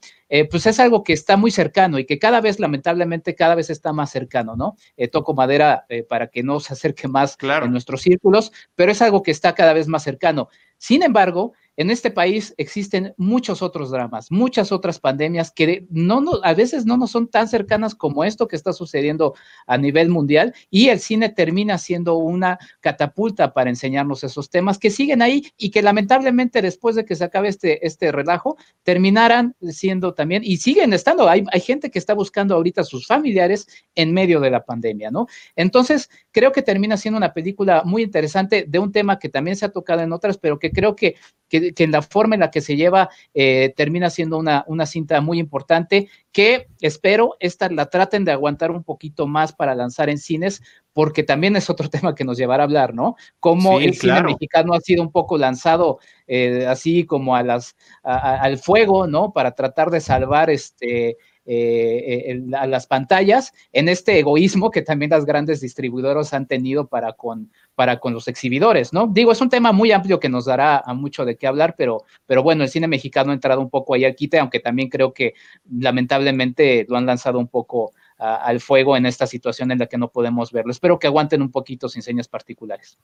[0.49, 3.91] pues es algo que está muy cercano y que cada vez, lamentablemente, cada vez está
[3.91, 4.77] más cercano, ¿no?
[5.12, 7.65] toco madera para que no se acerque más claro.
[7.65, 10.47] en nuestros círculos, pero es algo que está cada vez más cercano.
[10.77, 16.53] Sin embargo, en este país existen muchos otros dramas, muchas otras pandemias que no, a
[16.53, 19.34] veces no nos son tan cercanas como esto que está sucediendo
[19.67, 24.89] a nivel mundial y el cine termina siendo una catapulta para enseñarnos esos temas que
[24.89, 30.13] siguen ahí y que lamentablemente después de que se acabe este, este relajo terminarán siendo
[30.13, 31.29] también y siguen estando.
[31.29, 35.12] Hay, hay gente que está buscando ahorita a sus familiares en medio de la pandemia,
[35.12, 35.27] ¿no?
[35.55, 39.65] Entonces, creo que termina siendo una película muy interesante de un tema que también se
[39.65, 41.15] ha tocado en otras, pero que creo que,
[41.49, 45.21] que, en la forma en la que se lleva eh, termina siendo una, una cinta
[45.21, 50.17] muy importante que espero esta la traten de aguantar un poquito más para lanzar en
[50.17, 50.62] cines,
[50.93, 53.15] porque también es otro tema que nos llevará a hablar, ¿no?
[53.39, 58.58] Cómo el cine mexicano ha sido un poco lanzado eh, así como a las, al
[58.58, 59.34] fuego, ¿no?
[59.34, 65.25] Para tratar de salvar este eh, a las pantallas en este egoísmo que también las
[65.25, 69.08] grandes distribuidoras han tenido para con, para con los exhibidores, ¿no?
[69.08, 72.06] Digo, es un tema muy amplio que nos dará a mucho de qué hablar, pero,
[72.25, 75.13] pero bueno, el cine mexicano ha entrado un poco ahí al quite, aunque también creo
[75.13, 75.34] que
[75.69, 80.12] lamentablemente lo han lanzado un poco al fuego en esta situación en la que no
[80.12, 80.71] podemos verlo.
[80.71, 82.99] Espero que aguanten un poquito sin señas particulares.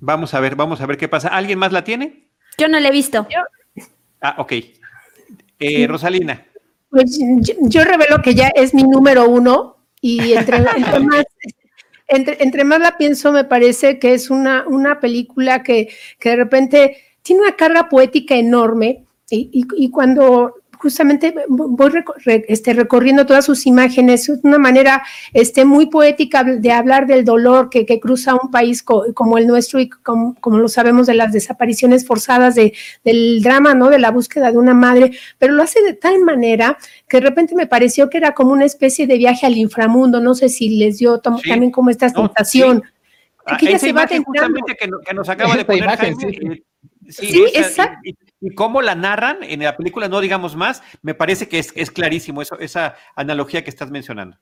[0.00, 1.28] Vamos a ver, vamos a ver qué pasa.
[1.28, 2.26] ¿Alguien más la tiene?
[2.58, 3.28] Yo no la he visto.
[4.20, 4.52] Ah, ok.
[5.60, 6.44] Eh, Rosalina.
[6.96, 7.18] Pues
[7.60, 10.60] yo, revelo que ya es mi número uno y entre,
[11.04, 11.26] más,
[12.08, 16.96] entre, más la pienso me parece que es una, una película que, que de repente
[17.20, 20.54] tiene una carga poética enorme y, y cuando
[20.86, 21.90] justamente voy
[22.46, 27.70] este, recorriendo todas sus imágenes, es una manera este, muy poética de hablar del dolor
[27.70, 32.54] que, cruza un país como el nuestro y como, lo sabemos de las desapariciones forzadas,
[32.54, 32.72] de,
[33.02, 33.90] del drama, ¿no?
[33.90, 37.56] De la búsqueda de una madre, pero lo hace de tal manera que de repente
[37.56, 40.98] me pareció que era como una especie de viaje al inframundo, no sé si les
[40.98, 42.84] dio también como esta sensación.
[43.58, 46.62] Que ella se va justamente que, nos acaba de poner sí,
[47.08, 48.00] exacto.
[48.40, 51.90] Y, cómo la narran en la película, no digamos más, me parece que es, es
[51.90, 54.38] clarísimo eso, esa analogía que estás mencionando.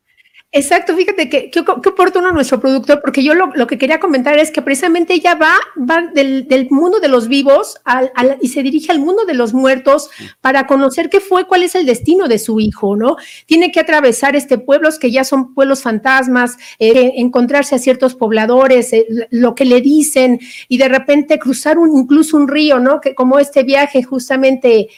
[0.56, 4.62] Exacto, fíjate que qué oportuno nuestro productor, porque yo lo, que quería comentar es que
[4.62, 9.24] precisamente ella va, va del, mundo de los vivos al, y se dirige al mundo
[9.24, 13.16] de los muertos para conocer qué fue, cuál es el destino de su hijo, ¿no?
[13.46, 18.92] Tiene que atravesar este pueblos que ya son pueblos fantasmas, eh, encontrarse a ciertos pobladores,
[18.92, 20.38] eh, lo que le dicen
[20.68, 23.00] y de repente cruzar un, incluso un río, ¿no?
[23.00, 24.88] Que como este viaje justamente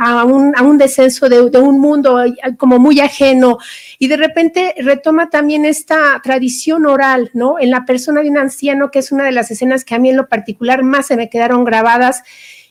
[0.00, 2.20] a, un, a un, descenso de, de un mundo
[2.58, 3.58] como muy ajeno
[4.00, 7.58] y de repente retoma también esta tradición oral, ¿no?
[7.58, 10.10] En la persona de un anciano, que es una de las escenas que a mí
[10.10, 12.22] en lo particular más se me quedaron grabadas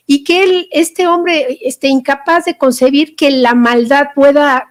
[0.06, 4.70] y que él, este hombre, esté incapaz de concebir que la maldad pueda,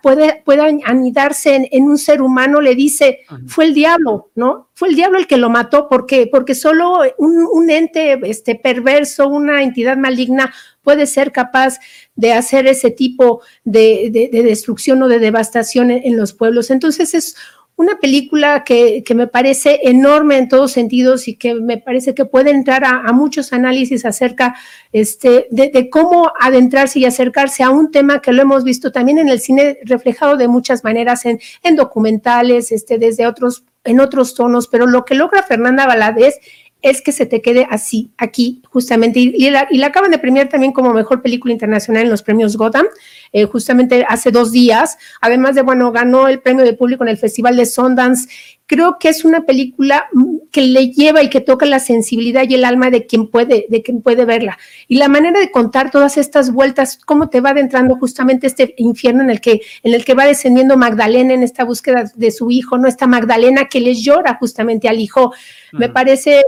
[0.84, 4.68] anidarse en, un ser humano, le dice, fue el diablo, ¿no?
[4.74, 6.28] Fue el diablo el que lo mató, ¿por qué?
[6.30, 11.78] Porque solo un, ente este, perverso, una entidad maligna puede ser capaz
[12.14, 16.70] de hacer ese tipo de, destrucción o de devastación en los pueblos.
[16.70, 17.36] Entonces es
[17.76, 22.50] una película que, me parece enorme en todos sentidos y que me parece que puede
[22.50, 24.54] entrar a, muchos análisis acerca
[24.92, 29.28] este, de, cómo adentrarse y acercarse a un tema que lo hemos visto también en
[29.28, 34.68] el cine reflejado de muchas maneras en, en documentales, este, desde otros, en otros tonos,
[34.68, 36.38] pero lo que logra Fernanda Valadez
[36.82, 39.20] es que se te quede así, aquí, justamente.
[39.20, 42.86] Y, la, acaban de premiar también como mejor película internacional en los premios Gotham,
[43.32, 44.98] eh, justamente hace dos días.
[45.20, 48.28] Además de, bueno, ganó el premio de público en el Festival de Sundance.
[48.66, 50.08] Creo que es una película
[50.50, 53.82] que le lleva y que toca la sensibilidad y el alma de quien puede, de
[53.82, 54.58] quien puede verla.
[54.88, 59.22] Y la manera de contar todas estas vueltas, cómo te va adentrando justamente este infierno
[59.22, 62.76] en el que, en el que va descendiendo Magdalena en esta búsqueda de su hijo,
[62.76, 62.88] ¿no?
[62.88, 65.32] Esta Magdalena que les llora justamente al hijo.
[65.72, 66.42] Me parece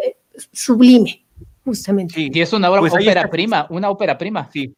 [0.52, 1.24] sublime,
[1.64, 2.14] justamente.
[2.14, 4.48] Sí, y es una pues ópera prima, una ópera prima.
[4.52, 4.74] Sí.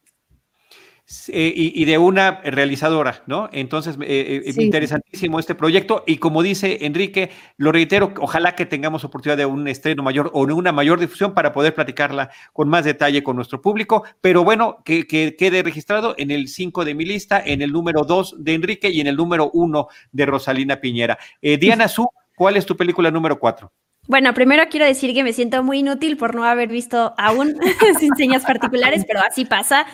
[1.29, 3.47] Eh, y, de una realizadora, ¿no?
[3.53, 9.05] Entonces, eh, eh interesantísimo este proyecto y como dice Enrique, lo reitero, ojalá que tengamos
[9.05, 13.23] oportunidad de un estreno mayor o una mayor difusión para poder platicarla con más detalle
[13.23, 17.61] con nuestro público, pero bueno, que, quede registrado en el 5 de mi lista, en
[17.61, 21.17] el número 2 de Enrique y en el número 1 de Rosalina Piñera.
[21.41, 23.71] Eh, Diana Su, ¿cuál es tu película número 4?
[24.07, 27.57] Bueno, primero quiero decir que me siento muy inútil por no haber visto aún
[27.99, 29.85] sin señas particulares, pero así pasa.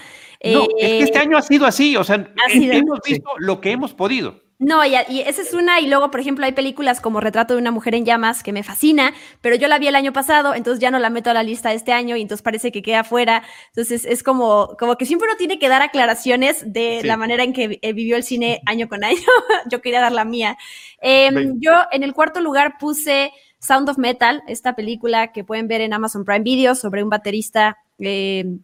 [0.43, 3.71] No, es que este eh, año ha sido así, o sea, hemos visto lo que
[3.71, 4.43] hemos podido.
[4.59, 7.71] No, y, esa es una, y luego, por ejemplo, hay películas como Retrato de una
[7.71, 10.89] mujer en llamas que me fascina, pero yo la vi el año pasado, entonces ya
[10.89, 13.43] no la meto a la lista este año y entonces parece que queda fuera.
[13.67, 17.51] Entonces es como, como que siempre uno tiene que dar aclaraciones de la manera en
[17.51, 19.17] que eh, vivió el cine año con año.
[19.69, 20.57] yo quería dar la mía.
[21.01, 23.31] Em, yo en el cuarto lugar puse
[23.63, 27.77] Sound of Metal, esta película que pueden ver en Amazon Prime Video sobre un baterista
[27.99, 28.57] eh,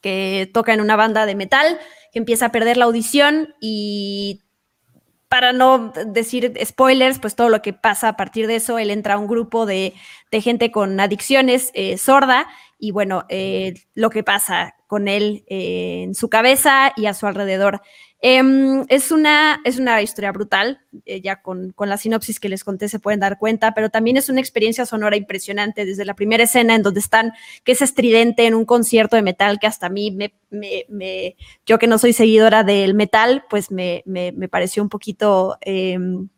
[0.00, 1.78] que toca en una banda de metal,
[2.12, 4.42] que empieza a perder la audición y
[5.28, 9.14] para no decir spoilers, pues todo lo que pasa a partir de eso, él entra
[9.14, 9.92] a un grupo de,
[10.30, 12.46] gente con adicciones eh, sorda
[12.78, 17.82] y bueno, eh, lo que pasa con él en su cabeza y a su alrededor.
[18.20, 22.88] Em, es, una, es una historia brutal, eh, ya con, la sinopsis que les conté
[22.88, 26.74] se pueden dar cuenta, pero también es una experiencia sonora impresionante desde la primera escena
[26.74, 30.10] en donde están, que es estridente en un concierto de metal que hasta a mí,
[30.10, 34.02] me, me, yo que no soy seguidora del metal, pues me,
[34.50, 35.56] pareció un poquito...
[35.60, 36.28] Em,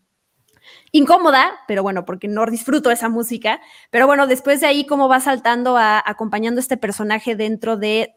[0.93, 3.61] incómoda, pero bueno, porque no disfruto esa música.
[3.91, 8.15] Pero bueno, después de ahí, cómo va saltando a, acompañando este personaje dentro de,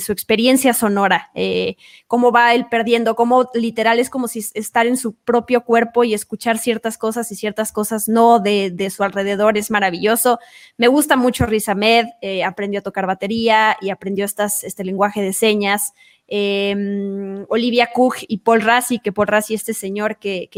[0.00, 4.96] su experiencia sonora, eh, cómo va él perdiendo, cómo literal es como si estar en
[4.96, 9.70] su propio cuerpo y escuchar ciertas cosas y ciertas cosas no de, su alrededor es
[9.70, 10.38] maravilloso.
[10.76, 15.32] Me gusta mucho Riz Ahmed, eh, aprendió a tocar batería y aprendió este lenguaje de
[15.32, 15.94] señas.
[16.32, 20.48] Em, Olivia Cook y Paul Rassi, que Paul Rassi, este señor que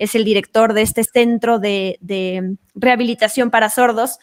[0.00, 4.18] es el director de este centro de, rehabilitación para sordos.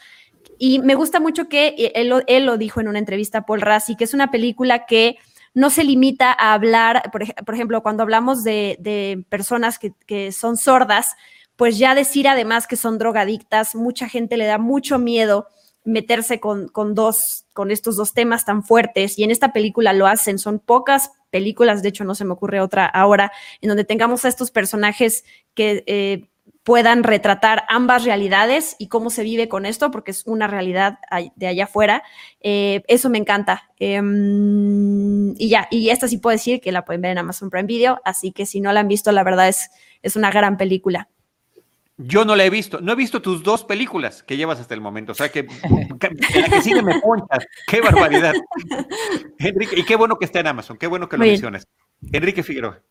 [0.58, 4.04] Y me gusta mucho que él, lo dijo en una entrevista a Paul Rassi, que
[4.04, 5.18] es una película que
[5.54, 11.16] no se limita a hablar, por, ejemplo, cuando hablamos de, personas que, son sordas,
[11.56, 15.48] pues ya decir además que son drogadictas, mucha gente le da mucho miedo
[15.88, 20.06] meterse con, con, dos, con estos dos temas tan fuertes y en esta película lo
[20.06, 20.38] hacen.
[20.38, 24.28] Son pocas películas, de hecho no se me ocurre otra ahora, en donde tengamos a
[24.28, 25.24] estos personajes
[25.54, 26.30] que eh,
[26.64, 31.00] puedan retratar ambas realidades y cómo se vive con esto, porque es una realidad
[31.38, 32.04] de allá afuera.
[32.42, 33.72] Eh, eso me encanta.
[33.80, 37.68] Em, y ya, y esta sí puedo decir que la pueden ver en Amazon Prime
[37.68, 39.70] Video, así que si no la han visto, la verdad es,
[40.02, 41.08] es una gran película.
[41.98, 42.80] Yo no la he visto.
[42.80, 45.14] No he visto tus dos películas que llevas hasta el momento.
[45.14, 45.48] O sea, que,
[46.36, 47.46] la que sigue me ponchas.
[47.66, 48.34] ¡Qué barbaridad!
[49.40, 50.78] Enrique, y qué bueno que está en Amazon.
[50.78, 51.68] Qué bueno que lo mencionas.
[52.12, 52.82] Enrique Figueroa.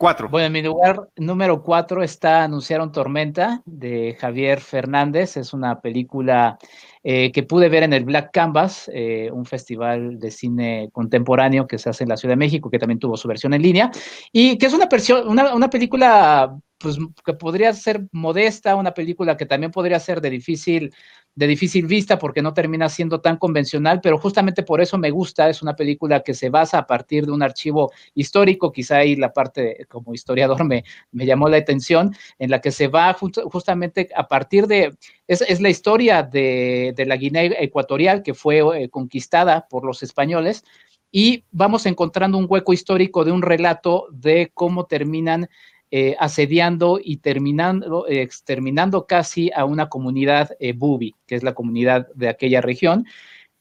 [0.00, 0.30] Cuatro.
[0.30, 5.36] Bueno, en mi lugar número cuatro está Anunciaron Tormenta de Javier Fernández.
[5.36, 6.56] Es una película
[7.04, 11.76] eh, que pude ver en el Black Canvas, eh, un festival de cine contemporáneo que
[11.76, 13.90] se hace en la Ciudad de México, que también tuvo su versión en línea,
[14.32, 14.88] y que es una,
[15.26, 20.30] una, una película pues que podría ser modesta, una película que también podría ser de
[20.30, 20.94] difícil
[21.34, 25.48] de difícil vista porque no termina siendo tan convencional, pero justamente por eso me gusta,
[25.48, 29.32] es una película que se basa a partir de un archivo histórico, quizá ahí la
[29.32, 34.28] parte como historiador me, me llamó la atención, en la que se va justamente a
[34.28, 34.94] partir de,
[35.28, 40.64] es, la historia de, de, la Guinea Ecuatorial que fue eh, conquistada por los españoles
[41.12, 45.48] y vamos encontrando un hueco histórico de un relato de cómo terminan
[45.90, 52.08] eh, asediando y terminando, exterminando casi a una comunidad eh, bubi, que es la comunidad
[52.14, 53.06] de aquella región,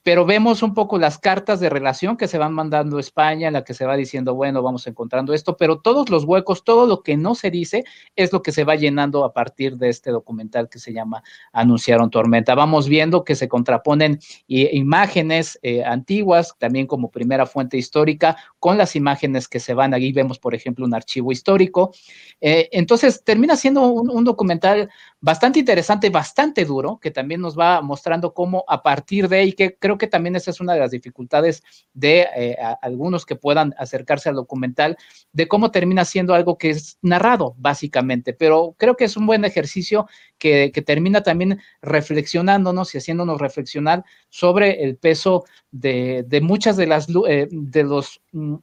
[0.04, 3.54] pero vemos un poco las cartas de relación que se van mandando a España, en
[3.54, 7.04] la que se va diciendo, bueno, vamos encontrando esto, pero todos los huecos, todo lo
[7.04, 7.84] que no se dice
[8.16, 12.10] es lo que se va llenando a partir de este documental que se llama Anunciaron
[12.10, 12.56] Tormenta.
[12.56, 18.96] Vamos viendo que se contraponen imágenes eh, antiguas, también como primera fuente histórica, con las
[18.96, 21.94] imágenes que se van, ahí vemos, por ejemplo, un archivo histórico.
[22.40, 24.90] Eh, entonces, termina siendo un documental
[25.22, 29.76] bastante interesante, bastante duro, que también nos va mostrando cómo a partir de ahí, que
[29.76, 34.30] creo que también esa es una de las dificultades de eh, algunos que puedan acercarse
[34.30, 34.98] al documental,
[35.34, 39.44] de cómo termina siendo algo que es narrado, básicamente, pero creo que es un buen
[39.46, 47.08] ejercicio que, termina también reflexionándonos y haciéndonos reflexionar sobre el peso de, muchas de las,
[47.28, 48.56] eh, de los mm,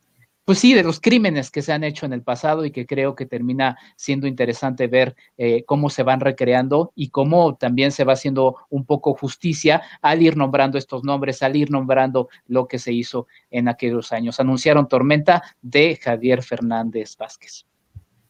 [0.46, 3.16] pues sí, de los crímenes que se han hecho en el pasado y que creo
[3.16, 8.12] que termina siendo interesante ver eh, cómo se van recreando y cómo también se va
[8.12, 12.92] haciendo un poco justicia al ir nombrando estos nombres, al ir nombrando lo que se
[12.92, 14.38] hizo en aquellos años.
[14.38, 17.66] Anunciaron Tormenta de Javier Fernández Vázquez.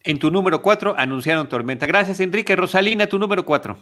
[0.02, 1.84] En tu número cuatro anunciaron Tormenta.
[1.84, 2.56] Gracias, Enrique.
[2.56, 3.76] Rosalina, tu número cuatro.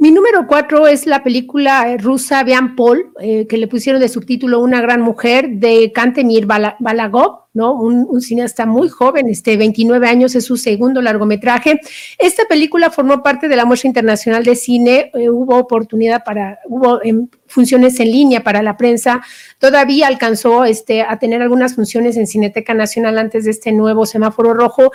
[0.00, 4.08] Mi número cuatro es la película eh, rusa Bian Paul, eh, que le pusieron de
[4.08, 7.74] subtítulo Una gran mujer, de Kantemir Balagov, ¿no?
[7.74, 11.80] Un, cineasta muy joven, este, 29 años, es su segundo largometraje.
[12.16, 17.02] Esta película formó parte de la muestra internacional de cine, eh, hubo oportunidad para, hubo
[17.02, 19.20] em, funciones en línea para la prensa,
[19.58, 24.54] todavía alcanzó este, a tener algunas funciones en Cineteca Nacional antes de este nuevo semáforo
[24.54, 24.92] rojo.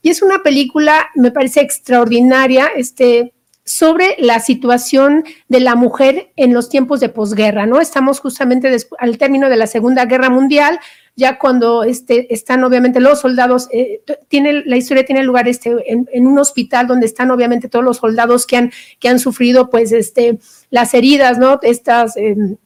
[0.00, 3.34] Y es una película, me parece extraordinaria, este,
[3.66, 7.80] sobre la situación de la mujer en los tiempos de posguerra, ¿no?
[7.80, 10.78] Estamos justamente al término de la Segunda Guerra Mundial,
[11.16, 16.26] ya cuando este, están obviamente los soldados, eh, tiene, la historia tiene lugar este, en,
[16.26, 20.38] un hospital donde están obviamente todos los soldados que han, que han sufrido pues este,
[20.70, 21.58] las heridas, ¿no?
[21.62, 22.56] Estas em,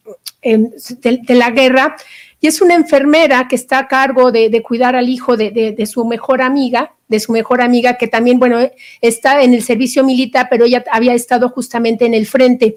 [0.42, 1.96] em, de, la guerra.
[2.40, 6.40] Y es una enfermera que está a cargo de, cuidar al hijo de su mejor
[6.40, 8.58] amiga, de su mejor amiga, que también, bueno,
[9.00, 12.76] está en el servicio militar, pero ella había estado justamente en el frente.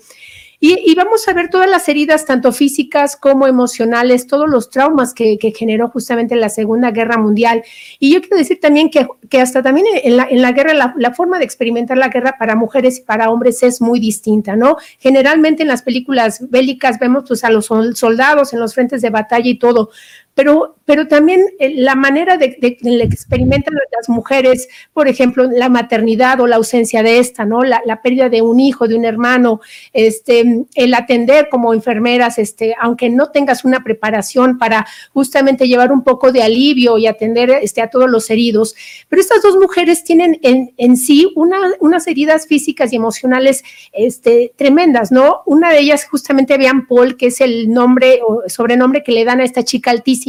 [0.65, 5.38] Y, vamos a ver todas las heridas, tanto físicas como emocionales, todos los traumas que,
[5.54, 7.65] generó justamente la Segunda Guerra Mundial.
[7.99, 10.93] Y yo quiero decir también que, que hasta también en la, en la guerra, la,
[10.97, 14.78] la, forma de experimentar la guerra para mujeres y para hombres es muy distinta, ¿no?
[14.99, 19.49] Generalmente en las películas bélicas vemos pues a los soldados en los frentes de batalla
[19.49, 19.89] y todo,
[20.36, 26.39] pero, pero también eh, la manera de, que experimentan las mujeres, por ejemplo, la maternidad
[26.41, 27.63] o la ausencia de esta, ¿no?
[27.63, 29.62] La, pérdida de un hijo, de un hermano,
[29.93, 36.04] este, el atender como enfermeras, este, aunque no tengas una preparación para justamente llevar un
[36.04, 38.76] poco de alivio y atender este, a todos los heridos.
[39.08, 44.52] Pero estas dos mujeres tienen en, en sí una, unas heridas físicas y emocionales este,
[44.58, 45.43] tremendas, ¿no?
[45.46, 49.39] Una de ellas justamente Bian Paul, que es el nombre o sobrenombre que le dan
[49.39, 50.22] a esta chica altísima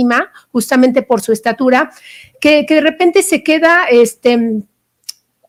[0.53, 1.91] justamente por su estatura,
[2.41, 4.63] que, de repente se queda este,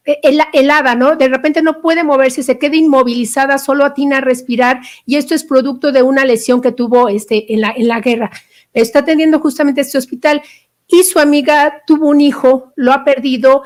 [0.03, 1.15] helada, ¿no?
[1.15, 5.43] De repente no puede moverse, se queda inmovilizada, solo atina a respirar y esto es
[5.43, 8.31] producto de una lesión que tuvo este, en, la, en la guerra.
[8.73, 10.41] Está atendiendo justamente este hospital
[10.87, 13.63] y su amiga tuvo un hijo, lo ha perdido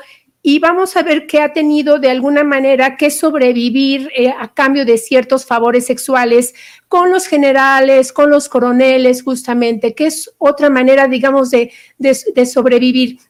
[0.52, 4.84] y vamos a ver que ha tenido de alguna manera que sobrevivir eh, a cambio
[4.84, 6.56] de ciertos favores sexuales
[6.88, 13.20] con los generales, con los coroneles, justamente, que es otra manera, digamos, de, de, sobrevivir.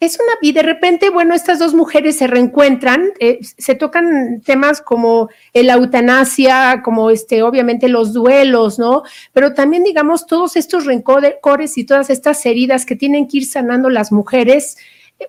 [0.00, 4.82] Es una, y de repente, bueno, estas dos mujeres se reencuentran, eh, se tocan temas
[4.82, 9.02] como la eutanasia, como este, obviamente los duelos, ¿no?
[9.32, 13.88] Pero también, digamos, todos estos rencores y todas estas heridas que tienen que ir sanando
[13.88, 14.76] las mujeres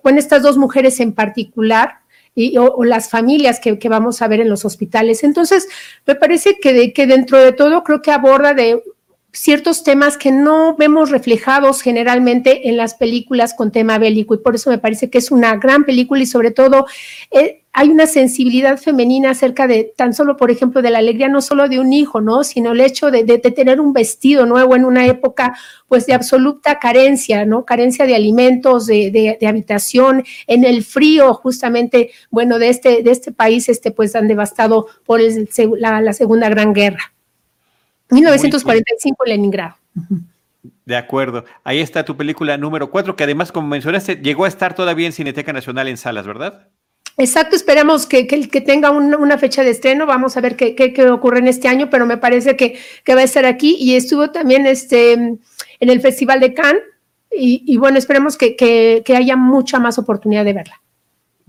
[0.02, 2.02] bueno, estas dos mujeres en particular,
[2.34, 5.22] y, o, las familias que, vamos a ver en los hospitales.
[5.22, 5.68] Entonces,
[6.06, 8.82] me parece que, que dentro de todo creo que aborda de
[9.32, 14.54] ciertos temas que no vemos reflejados generalmente en las películas con tema bélico y por
[14.54, 16.86] eso me parece que es una gran película y sobre todo
[17.30, 21.40] eh, hay una sensibilidad femenina acerca de tan solo, por ejemplo, de la alegría no
[21.40, 22.44] solo de un hijo, ¿no?
[22.44, 25.56] Sino el hecho de, tener un vestido nuevo en una época
[25.88, 27.64] pues de absoluta carencia, ¿no?
[27.64, 33.32] Carencia de alimentos, de, de, habitación, en el frío justamente, bueno, de este, de este
[33.32, 37.12] país, este pues tan devastado por el, la Segunda Gran Guerra.
[38.12, 39.76] 1945 en Leningrado.
[40.84, 41.44] De acuerdo.
[41.64, 45.12] Ahí está tu película número 4, que además, como mencionaste, llegó a estar todavía en
[45.12, 46.68] Cineteca Nacional en salas, ¿verdad?
[47.18, 50.74] Exacto, esperamos que, que, que tenga un, una fecha de estreno, vamos a ver qué,
[50.74, 53.76] qué, qué, ocurre en este año, pero me parece que, que va a estar aquí
[53.78, 55.40] y estuvo también este, en
[55.78, 56.82] el Festival de Cannes
[57.30, 60.82] y, y bueno, esperemos que, que haya mucha más oportunidad de verla.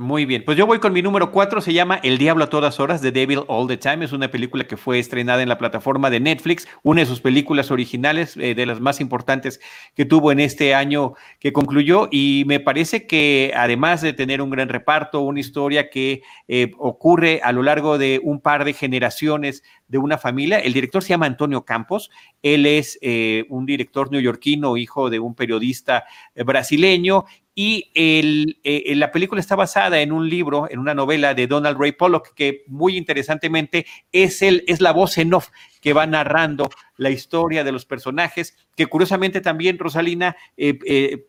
[0.03, 2.81] Muy bien, pues yo voy con mi número 4, se llama El Diablo a todas
[2.81, 4.03] horas, The Devil All the Time.
[4.03, 7.71] Es una película que fue estrenada en la plataforma de Netflix, una de sus películas
[7.71, 9.61] originales, eh, de las más importantes
[9.95, 12.09] que tuvo en este año que concluyó.
[12.11, 17.39] Y me parece que además de tener un gran reparto, una historia que eh, ocurre
[17.41, 19.63] a lo largo de un par de generaciones
[19.93, 22.09] de una familia, el director se llama Antonio Campos.
[22.41, 28.95] Él es eh, un director neoyorquino, hijo de un periodista eh, brasileño, y el, eh,
[28.95, 32.63] la película está basada en un libro, en una novela de Donald Ray Pollock, que
[32.65, 37.71] muy interesantemente es, el, es la voz en off que va narrando la historia de
[37.71, 40.35] los personajes, que curiosamente también Rosalina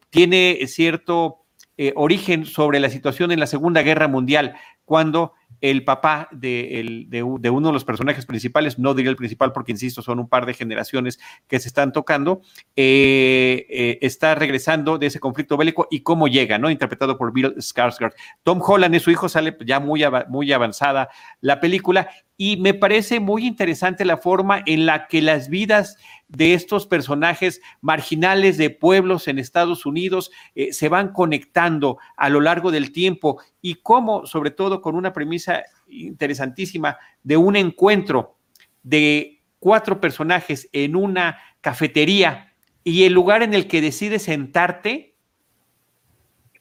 [0.08, 1.44] tiene cierto
[1.96, 4.54] origen sobre la situación en la Segunda Guerra Mundial,
[4.84, 5.32] cuando
[5.64, 9.72] el papá de, el, de, uno de los personajes principales, no diría el principal porque,
[9.72, 12.42] insisto, son un par de generaciones que se están tocando,
[12.76, 16.68] eh, eh, está regresando de ese conflicto bélico y cómo llega, ¿no?
[16.68, 18.12] Interpretado por Bill Skarsgård.
[18.42, 21.08] Tom Holland y su hijo sale ya muy, muy avanzada
[21.40, 25.96] la película y me parece muy interesante la forma en la que las vidas
[26.28, 32.40] de estos personajes marginales de pueblos en Estados Unidos eh, se van conectando a lo
[32.40, 38.36] largo del tiempo y cómo, sobre todo con una premisa interesantísima de un encuentro
[38.82, 45.16] de cuatro personajes en una cafetería y el lugar en el que decides sentarte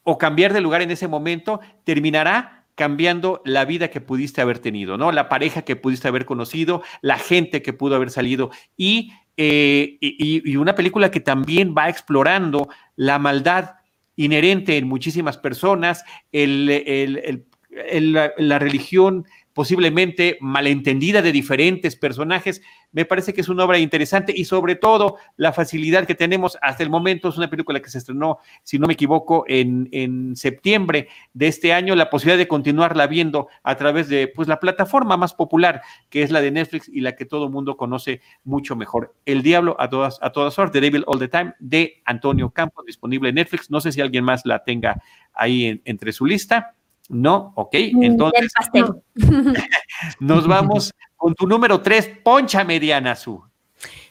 [0.04, 4.96] o cambiar de lugar en ese momento terminará cambiando la vida que pudiste haber tenido,
[4.96, 5.12] ¿no?
[5.12, 10.50] La pareja que pudiste haber conocido, la gente que pudo haber salido y, eh, y,
[10.50, 13.76] y una película que también va explorando la maldad
[14.16, 22.60] inherente en muchísimas personas, el, el, el, la, religión posiblemente malentendida de diferentes personajes.
[22.92, 26.82] Me parece que es una obra interesante y sobre todo la facilidad que tenemos hasta
[26.82, 27.28] el momento.
[27.28, 31.72] Es una película que se estrenó, si no me equivoco, en, en septiembre de este
[31.72, 36.22] año, la posibilidad de continuarla viendo a través de pues, la plataforma más popular, que
[36.22, 39.14] es la de Netflix y la que todo el mundo conoce mucho mejor.
[39.24, 42.84] El Diablo a todas, a todas horas, The Devil All the Time, de Antonio Campos,
[42.86, 43.70] disponible en Netflix.
[43.70, 45.00] No sé si alguien más la tenga
[45.32, 46.74] ahí en, entre su lista.
[47.08, 48.52] No, ok, entonces
[50.20, 53.42] nos vamos con tu número 3, Poncha Mediana Su.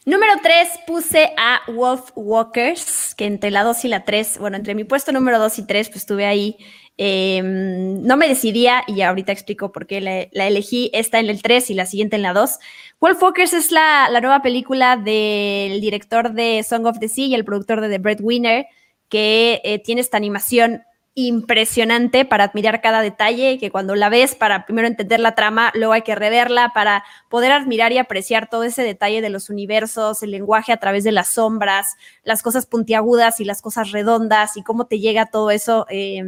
[0.05, 4.75] Número 3 puse a Wolf Walkers, que entre la 2 y la 3, bueno, entre
[4.75, 6.57] mi puesto número 2 y 3, pues estuve ahí.
[6.97, 10.91] Eh, no me decidía y ahorita explico por qué la, la, elegí.
[10.93, 12.59] Esta en el 3 y la siguiente en la 2.
[12.99, 17.35] Wolf Walkers es la, la nueva película del director de Song of the Sea y
[17.35, 18.67] el productor de The Breadwinner,
[19.07, 20.83] que eh, tiene esta animación
[21.15, 25.93] impresionante para admirar cada detalle, que cuando la ves para primero entender la trama, luego
[25.93, 30.31] hay que reverla para poder admirar y apreciar todo ese detalle de los universos, el
[30.31, 34.87] lenguaje a través de las sombras, las cosas puntiagudas y las cosas redondas y cómo
[34.87, 36.23] te llega todo eso eh,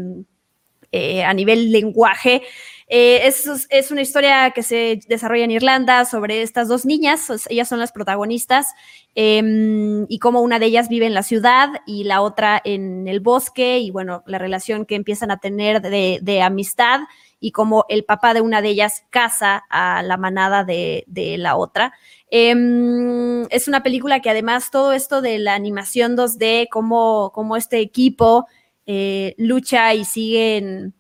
[0.96, 2.42] eh, a nivel lenguaje.
[2.88, 7.68] Eh, es, es, una historia que se desarrolla en Irlanda sobre estas dos niñas, ellas
[7.68, 8.68] son las protagonistas,
[9.16, 9.42] eh,
[10.08, 13.80] y cómo una de ellas vive en la ciudad y la otra en el bosque,
[13.80, 17.02] y bueno, la relación que empiezan a tener de, amistad
[17.40, 21.04] y cómo el papá de una de ellas casa a la manada de,
[21.40, 21.92] la otra.
[22.30, 22.54] Eh,
[23.50, 28.46] es una película que además todo esto de la animación 2D, cómo, cómo este equipo
[28.86, 30.94] eh, lucha y siguen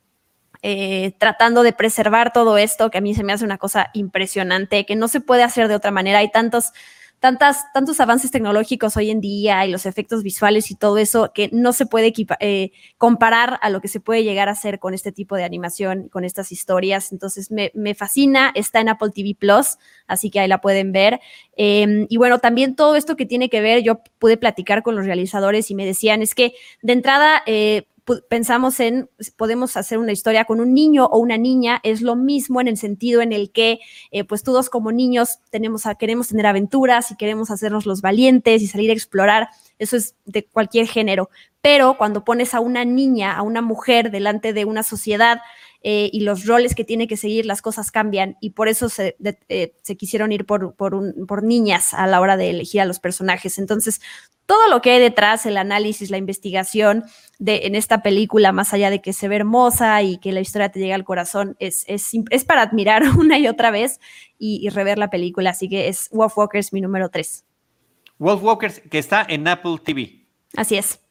[0.61, 4.85] eh, tratando de preservar todo esto, que a mí se me hace una cosa impresionante,
[4.87, 6.19] que no se puede hacer de otra manera.
[6.19, 6.71] Hay tantos,
[7.19, 11.73] tantos avances tecnológicos hoy en día y los efectos visuales y todo eso que no
[11.73, 15.35] se puede eh, comparar a lo que se puede llegar a hacer con este tipo
[15.35, 17.11] de animación, con estas historias.
[17.11, 21.19] Entonces me, fascina, está en Apple TV Plus, así que ahí la pueden ver.
[21.57, 25.05] Eh, y bueno, también todo esto que tiene que ver, yo pude platicar con los
[25.05, 27.87] realizadores y me decían, es que de entrada, eh,
[28.29, 32.61] pensamos en, podemos hacer una historia con un niño o una niña, es lo mismo
[32.61, 33.79] en el sentido en el que,
[34.11, 38.61] eh, pues todos como niños tenemos a, queremos tener aventuras y queremos hacernos los valientes
[38.61, 39.49] y salir a explorar,
[39.79, 41.29] eso es de cualquier género,
[41.61, 45.39] pero cuando pones a una niña, a una mujer delante de una sociedad,
[45.87, 49.15] eh, y los roles que tiene que seguir, las cosas cambian y por eso se,
[49.49, 53.59] eh, se quisieron ir por, por, niñas a la hora de elegir a los personajes.
[53.59, 54.01] Entonces,
[54.45, 57.03] todo lo que hay detrás, el análisis, la investigación
[57.39, 60.69] de, en esta película, más allá de que se ve hermosa y que la historia
[60.69, 63.99] te llega al corazón, es, es, es para admirar una y otra vez
[64.37, 65.51] y, y, rever la película.
[65.51, 67.43] Así que es Wolf Walkers mi número 3.
[68.17, 70.25] Wolf Walkers, que está en Apple TV.
[70.55, 71.01] Así es.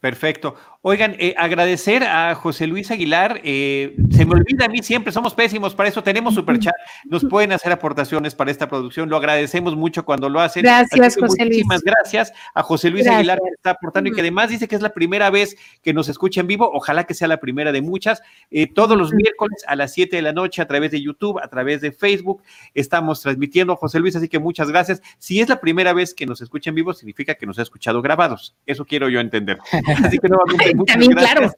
[0.00, 0.54] Perfecto.
[0.82, 3.42] Oigan, eh, agradecer a José Luis Aguilar.
[3.44, 6.02] Eh, se me olvida a mí siempre, somos pésimos para eso.
[6.02, 6.74] Tenemos superchat.
[7.04, 9.10] Nos pueden hacer aportaciones para esta producción.
[9.10, 10.62] Lo agradecemos mucho cuando lo hacen.
[10.62, 11.64] Gracias, José Luis.
[11.66, 14.80] Muchísimas gracias a José Luis Aguilar que está aportando y que además dice que es
[14.80, 16.70] la primera vez que nos escucha en vivo.
[16.72, 18.22] Ojalá que sea la primera de muchas.
[18.50, 21.48] Eh, todos los miércoles a las 7 de la noche a través de YouTube, a
[21.48, 23.76] través de Facebook, estamos transmitiendo.
[23.76, 25.02] José Luis, así que muchas gracias.
[25.18, 28.00] Si es la primera vez que nos escucha en vivo, significa que nos ha escuchado
[28.00, 28.56] grabados.
[28.64, 29.58] Eso quiero yo entender.
[30.04, 31.52] Así que nuevamente también, claro.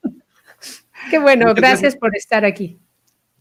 [1.10, 2.78] Qué bueno, gracias, por estar aquí.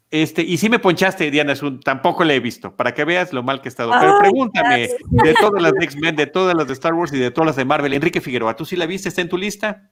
[0.10, 3.44] Este, y si me ponchaste, Diana un tampoco le he visto, para que veas lo
[3.44, 3.92] mal que he estado.
[3.98, 7.32] Pero pregúntame de todas las de X-Men, de todas las de Star Wars y de
[7.32, 7.94] todas las de Marvel.
[7.94, 9.08] Enrique Figueroa, ¿tú sí la viste?
[9.08, 9.90] ¿Está en tu lista?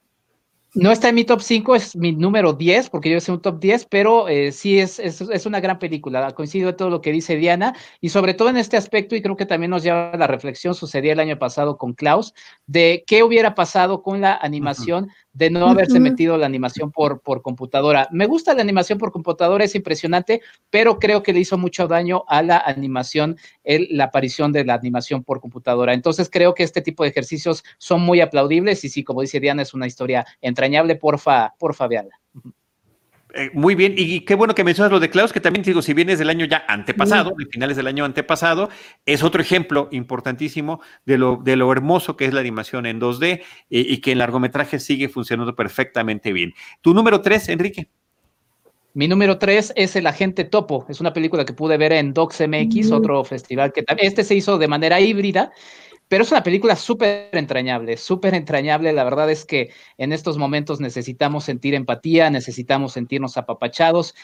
[0.76, 3.60] No está en mi top 5, es mi número 10, porque yo hice un top
[3.60, 6.32] 10, pero eh, sí es, es, es, una gran película.
[6.34, 9.36] Coincido en todo lo que dice Diana, y sobre todo en este aspecto, y creo
[9.36, 12.36] que también nos lleva a la reflexión, sucedía el año pasado con Klaus,
[12.68, 17.42] de qué hubiera pasado con la animación de no haberse metido la animación por, por
[17.42, 18.08] computadora.
[18.12, 22.24] Me gusta la animación por computadora, es impresionante, pero creo que le hizo mucho daño
[22.28, 25.94] a la animación, el, la aparición de la animación por computadora.
[25.94, 29.62] Entonces creo que este tipo de ejercicios son muy aplaudibles y sí, como dice Diana,
[29.62, 32.20] es una historia entrañable, porfa, porfa, veanla.
[33.36, 35.94] Eh, muy bien, y qué bueno que mencionas lo de Klaus, que también digo, si
[35.94, 38.70] vienes del año ya antepasado, de finales del año antepasado,
[39.06, 43.44] es otro ejemplo importantísimo de lo, de lo hermoso que es la animación en 2D
[43.70, 46.54] y, que en largometraje sigue funcionando perfectamente bien.
[46.82, 47.90] Tu número tres, Enrique.
[48.96, 50.88] Mi número tres es El Agente Topo.
[50.90, 54.58] Es una película que pude ver en Docs MX, otro festival que este se hizo
[54.58, 55.52] de manera híbrida
[56.10, 58.92] pero es una película súper entrañable, súper entrañable.
[58.94, 64.16] La verdad es que en estos momentos necesitamos sentir empatía, necesitamos sentirnos apapachados.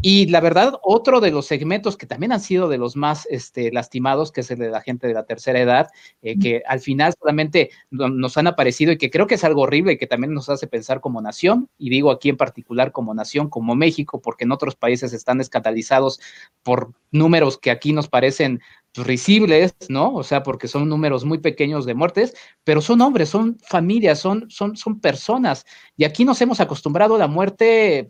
[0.00, 3.70] Y la verdad, otro de los segmentos que también han sido de los más este,
[3.70, 5.90] lastimados, que es el de la gente de la tercera edad,
[6.22, 9.92] eh, que al final solamente nos han aparecido y que creo que es algo horrible
[9.92, 13.48] y que también nos hace pensar como nación, y digo aquí en particular como nación,
[13.48, 16.20] como México, porque en otros países están escatalizados
[16.64, 18.60] por números que aquí nos parecen
[18.94, 20.14] risibles, ¿no?
[20.14, 22.34] O sea, porque son números muy pequeños de muertes,
[22.64, 25.64] pero son hombres, son familias, son, son, son personas.
[25.96, 28.08] Y aquí nos hemos acostumbrado a la muerte,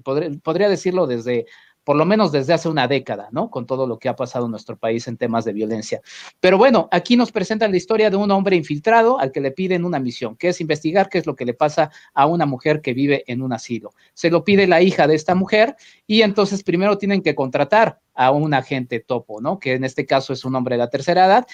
[0.00, 1.46] podría decirlo desde
[1.84, 3.50] por lo menos desde hace una década, ¿no?
[3.50, 6.00] Con todo lo que ha pasado en nuestro país en temas de violencia.
[6.40, 9.84] Pero bueno, aquí nos presentan la historia de un hombre infiltrado al que le piden
[9.84, 12.94] una misión, que es investigar qué es lo que le pasa a una mujer que
[12.94, 13.92] vive en un asilo.
[14.14, 15.76] Se lo pide la hija de esta mujer
[16.06, 19.58] y entonces primero tienen que contratar a un agente topo, ¿no?
[19.58, 21.46] Que en este caso es un hombre de la tercera edad.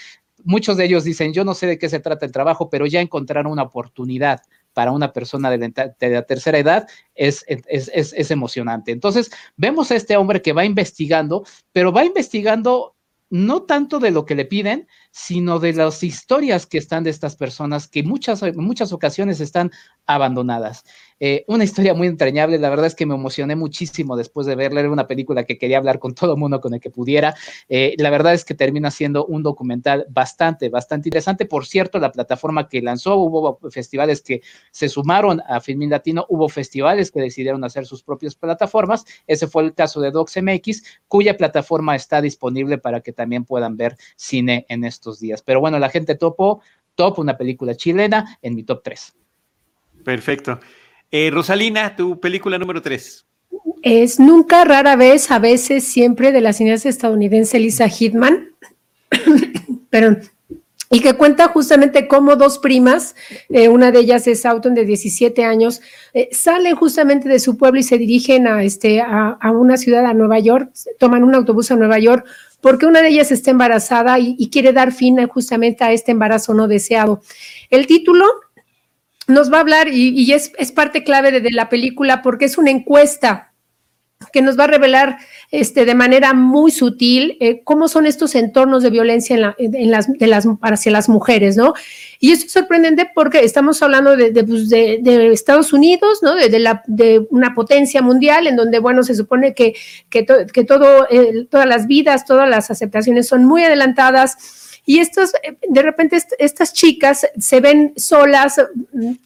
[0.45, 3.01] Muchos de ellos dicen, yo no sé de qué se trata el trabajo, pero ya
[3.01, 4.41] encontraron una oportunidad
[4.79, 8.93] para una persona de la, tercera edad es, es, es, emocionante.
[8.93, 12.95] Entonces, vemos a este hombre que va investigando, pero va investigando
[13.29, 17.37] no tanto de lo que le piden, sino de las historias que están de estas
[17.37, 19.71] personas que muchas, muchas ocasiones están
[20.07, 20.85] abandonadas.
[21.21, 24.81] Eh, una historia muy entrañable, la verdad es que me emocioné muchísimo después de verla,
[24.81, 27.35] era una película que quería hablar con todo el mundo con el que pudiera.
[27.69, 31.45] Eh, la verdad es que termina siendo un documental bastante, bastante interesante.
[31.45, 36.49] Por cierto, la plataforma que lanzó, hubo festivales que se sumaron a Filmin Latino, hubo
[36.49, 39.05] festivales que decidieron hacer sus propias plataformas.
[39.27, 43.97] Ese fue el caso de DocsMX, cuya plataforma está disponible para que también puedan ver
[44.17, 45.43] cine en estos días.
[45.43, 46.61] Pero bueno, la gente topo,
[46.95, 49.15] top, una película chilena en mi top 3.
[50.05, 50.59] Perfecto.
[51.11, 53.27] Eh, Rosalina, tu película número 3.
[53.83, 58.51] Es nunca, rara vez, a veces, siempre de la cineasta estadounidense Lisa Hitman.
[59.91, 60.17] Pero
[60.91, 63.15] y que cuenta justamente cómo dos primas,
[63.51, 65.81] eh, una de ellas es Autumn de 17 años,
[66.15, 70.15] eh, salen justamente de su pueblo y se dirigen a, este, a, una ciudad, a
[70.15, 72.27] Nueva York, toman un autobús a Nueva York,
[72.61, 76.67] porque una de ellas está embarazada y, quiere dar fin justamente a este embarazo no
[76.67, 77.23] deseado.
[77.71, 78.25] El título
[79.29, 83.53] nos va a hablar y, es, parte clave de, la película porque es una encuesta
[84.33, 85.19] que nos va a revelar
[85.51, 89.91] este, de manera muy sutil eh, cómo son estos entornos de violencia en la, en
[89.91, 91.75] las, de las, hacia las mujeres, ¿no?
[92.19, 96.35] Y esto es sorprendente porque estamos hablando de, de, pues, de Estados Unidos, ¿no?
[96.35, 99.75] De, la, de, una potencia mundial en donde, bueno, se supone que,
[100.11, 101.07] que, que todo,
[101.49, 104.37] todas las vidas, todas las aceptaciones son muy adelantadas.
[104.85, 108.61] Y estos, eh, de repente, est estas chicas se ven solas,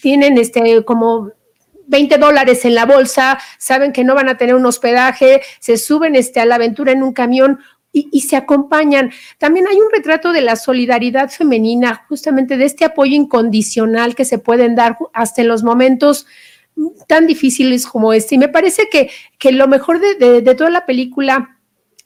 [0.01, 1.33] tienen este como
[1.93, 6.17] 20 dólares en la bolsa, saben que no van a tener un hospedaje, se suben
[6.17, 7.61] este, a la aventura en un camión
[7.93, 9.13] y, se acompañan.
[9.37, 14.39] También hay un retrato de la solidaridad femenina, justamente de este apoyo incondicional que se
[14.39, 16.27] pueden dar hasta en los momentos
[17.07, 18.37] tan difíciles como este.
[18.37, 21.52] Y me parece que, que lo mejor de, de toda la película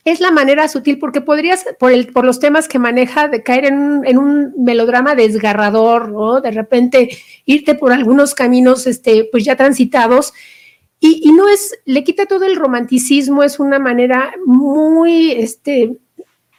[0.06, 3.64] es la manera sutil, porque podrías, por, el, por los temas que maneja, de caer
[3.64, 6.40] en un, melodrama desgarrador, ¿no?
[6.40, 10.32] De repente irte por algunos caminos, este, pues ya transitados,
[11.00, 15.96] y, y, no es, le quita todo el romanticismo, es una manera muy, este,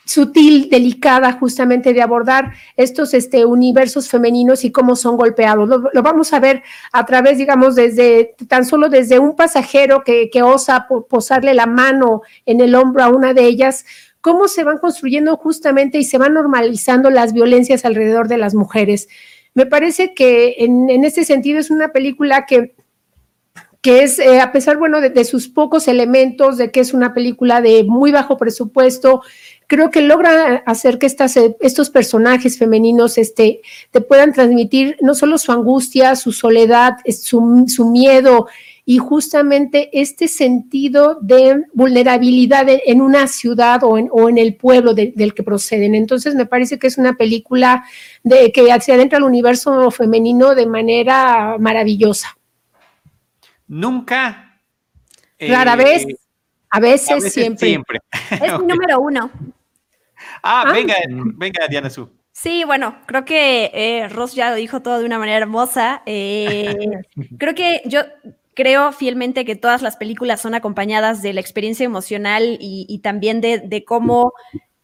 [0.08, 5.68] sutil, delicada justamente de abordar estos este, universos femeninos y cómo son golpeados.
[5.68, 10.42] Lo, vamos a ver a través, digamos, desde tan solo desde un pasajero que, que
[10.42, 13.86] osa posarle la mano en el hombro a una de ellas,
[14.22, 19.10] cómo se van construyendo justamente y se van normalizando las violencias alrededor de las mujeres.
[19.54, 22.76] Me parece que en, en este sentido es una película que
[23.82, 27.62] que es, eh, a pesar, bueno, de, sus pocos elementos, de que es una película
[27.62, 29.22] de muy bajo presupuesto,
[29.68, 33.62] creo que logra hacer que estas, eh, estos personajes femeninos este,
[33.92, 38.48] te puedan transmitir no solo su angustia, su soledad, su, su miedo
[38.90, 44.94] y justamente este sentido de vulnerabilidad en una ciudad o en, o en el pueblo
[44.94, 45.94] de, del que proceden.
[45.94, 47.84] Entonces me parece que es una película
[48.24, 52.38] de, que se adentra al universo femenino de manera maravillosa.
[53.68, 54.58] Nunca.
[55.38, 56.06] Rara eh, vez.
[56.70, 57.68] A veces, a veces siempre.
[57.68, 58.00] siempre.
[58.32, 59.30] Es mi número uno.
[60.44, 62.10] Ah, ah, venga, venga, Diana Su.
[62.32, 66.04] Sí, bueno, creo que eh, Ross ya lo dijo todo de una manera hermosa.
[66.06, 66.76] Eh,
[67.40, 68.02] creo que yo
[68.54, 73.42] creo fielmente que todas las películas son acompañadas de la experiencia emocional y, y también
[73.42, 74.34] de, de cómo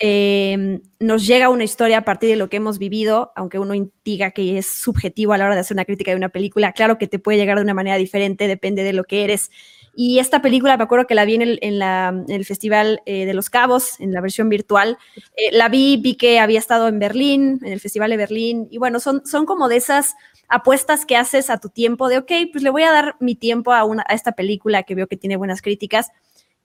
[0.06, 3.74] eh, nos llega una historia a partir de lo que hemos vivido, aunque uno
[4.04, 6.98] diga que es subjetivo a la hora de hacer una crítica de una película, claro
[6.98, 9.50] que te puede llegar de una manera diferente, depende de lo que eres.
[9.96, 13.02] Y esta película, me acuerdo que la vi en el, en la, en el Festival
[13.06, 14.98] eh, de los Cabos, en la versión virtual.
[15.36, 18.68] Eh, la vi, vi que había estado en Berlín, en el Festival de Berlín.
[18.72, 20.16] Y bueno, son, son como de esas
[20.48, 23.72] apuestas que haces a tu tiempo de, ok, pues le voy a dar mi tiempo
[23.72, 26.10] a, una, a esta película que veo que tiene buenas críticas.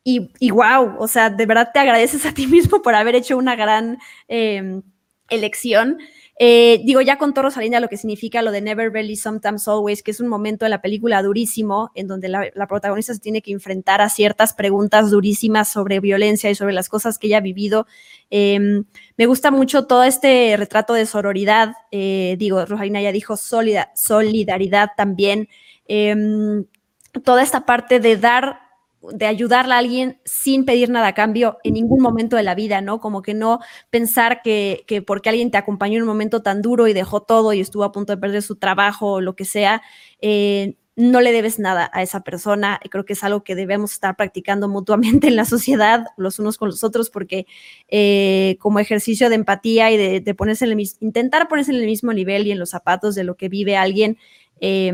[0.04, 3.36] Y, y wow, o sea, de verdad te agradeces a ti mismo por haber hecho
[3.36, 3.98] una gran
[4.28, 4.80] eh,
[5.28, 5.98] elección.
[6.40, 10.12] Eh, digo, ya contó Rosalinda lo que significa lo de Never Really, Sometimes Always, que
[10.12, 13.50] es un momento de la película durísimo, en donde la, la, protagonista se tiene que
[13.50, 17.86] enfrentar a ciertas preguntas durísimas sobre violencia y sobre las cosas que ella ha vivido.
[18.30, 18.84] Eh,
[19.16, 21.72] me gusta mucho todo este retrato de sororidad.
[21.90, 25.48] Eh, digo, Rosalinda ya dijo solida, solidaridad también.
[25.86, 26.66] Em,
[27.24, 28.60] toda esta parte de dar
[29.12, 32.80] de ayudarle a alguien sin pedir nada a cambio en ningún momento de la vida,
[32.80, 33.00] ¿no?
[33.00, 36.88] Como que no pensar que, que, porque alguien te acompañó en un momento tan duro
[36.88, 39.82] y dejó todo y estuvo a punto de perder su trabajo o lo que sea,
[40.20, 42.80] eh, no le debes nada a esa persona.
[42.90, 46.68] Creo que es algo que debemos estar practicando mutuamente en la sociedad, los unos con
[46.70, 47.46] los otros, porque
[47.86, 51.86] eh, como ejercicio de empatía y de, de ponerse en el, intentar ponerse en el
[51.86, 54.18] mismo nivel y en los zapatos de lo que vive alguien,
[54.60, 54.92] eh,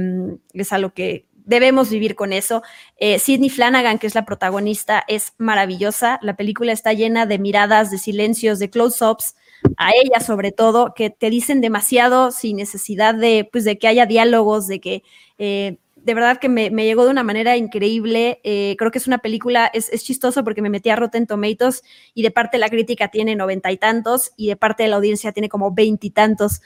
[0.53, 2.63] es algo que debemos vivir con eso.
[2.97, 6.19] Eh, Sidney Flanagan, que es la protagonista, es maravillosa.
[6.23, 9.37] La película está llena de miradas, de silencios, de close-ups,
[9.77, 14.07] a ella sobre todo, que te dicen demasiado sin necesidad de, pues, de que haya
[14.07, 15.03] diálogos, de que...
[15.39, 18.39] Eh, de verdad que me, me, llegó de una manera increíble.
[18.45, 21.83] Eh, creo que es una película, es, es, chistoso porque me metí a Rotten Tomatoes
[22.13, 24.97] y de parte de la crítica tiene noventa y tantos y de parte de la
[24.97, 26.61] audiencia tiene como veintitantos,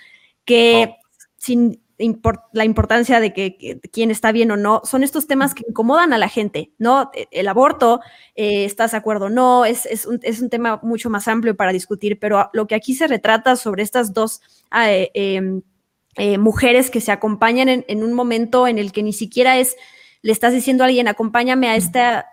[0.45, 0.97] que oh.
[1.37, 1.81] sin
[2.53, 6.18] la importancia de que, quién está bien o no, son estos temas que incomodan a
[6.18, 7.11] la gente, ¿no?
[7.12, 8.01] E, El aborto,
[8.36, 9.64] eh, ¿estás de acuerdo o no?
[9.64, 12.94] Es, es, un, es, un, tema mucho más amplio para discutir, pero lo que aquí
[12.94, 14.40] se retrata sobre estas dos
[14.72, 15.61] eh, eh,
[16.16, 19.76] eh, mujeres que se acompañan en, un momento en el que ni siquiera es,
[20.22, 22.26] le estás diciendo a alguien, acompáñame a esta...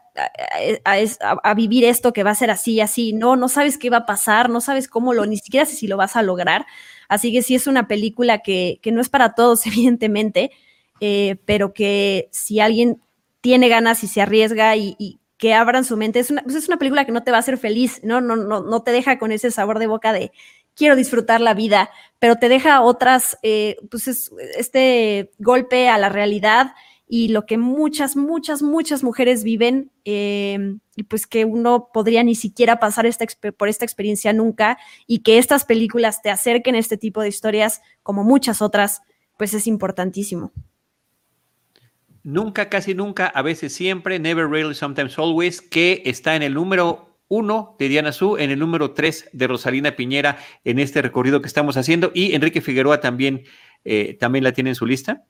[0.85, 3.11] A, a, a, vivir esto que va a ser así y así.
[3.11, 5.87] No, no sabes qué va a pasar, no sabes cómo lo, ni siquiera sé si
[5.87, 6.65] lo vas a lograr.
[7.09, 10.51] Así que sí es una película que, que no es para todos, evidentemente,
[10.99, 13.01] eh, pero que si alguien
[13.41, 16.77] tiene ganas y se arriesga y, que abran su mente, es una, pues es una,
[16.77, 18.21] película que no te va a hacer feliz, ¿no?
[18.21, 20.31] No, no, no te deja con ese sabor de boca de
[20.75, 21.89] quiero disfrutar la vida,
[22.19, 26.73] pero te deja otras, eh, pues es, este golpe a la realidad
[27.07, 32.35] y lo que muchas, muchas, muchas mujeres viven em, y pues que uno podría ni
[32.35, 33.25] siquiera pasar esta
[33.57, 37.81] por esta experiencia nunca y que estas películas te acerquen a este tipo de historias
[38.01, 39.01] como muchas otras,
[39.37, 40.51] pues es importantísimo.
[42.23, 47.19] Nunca, casi nunca, a veces siempre, Never Really, Sometimes Always, que está en el número
[47.27, 51.47] uno de Diana Su, en el número tres de Rosalina Piñera en este recorrido que
[51.47, 53.43] estamos haciendo y Enrique Figueroa también,
[53.83, 55.23] eh, también la tiene en su lista.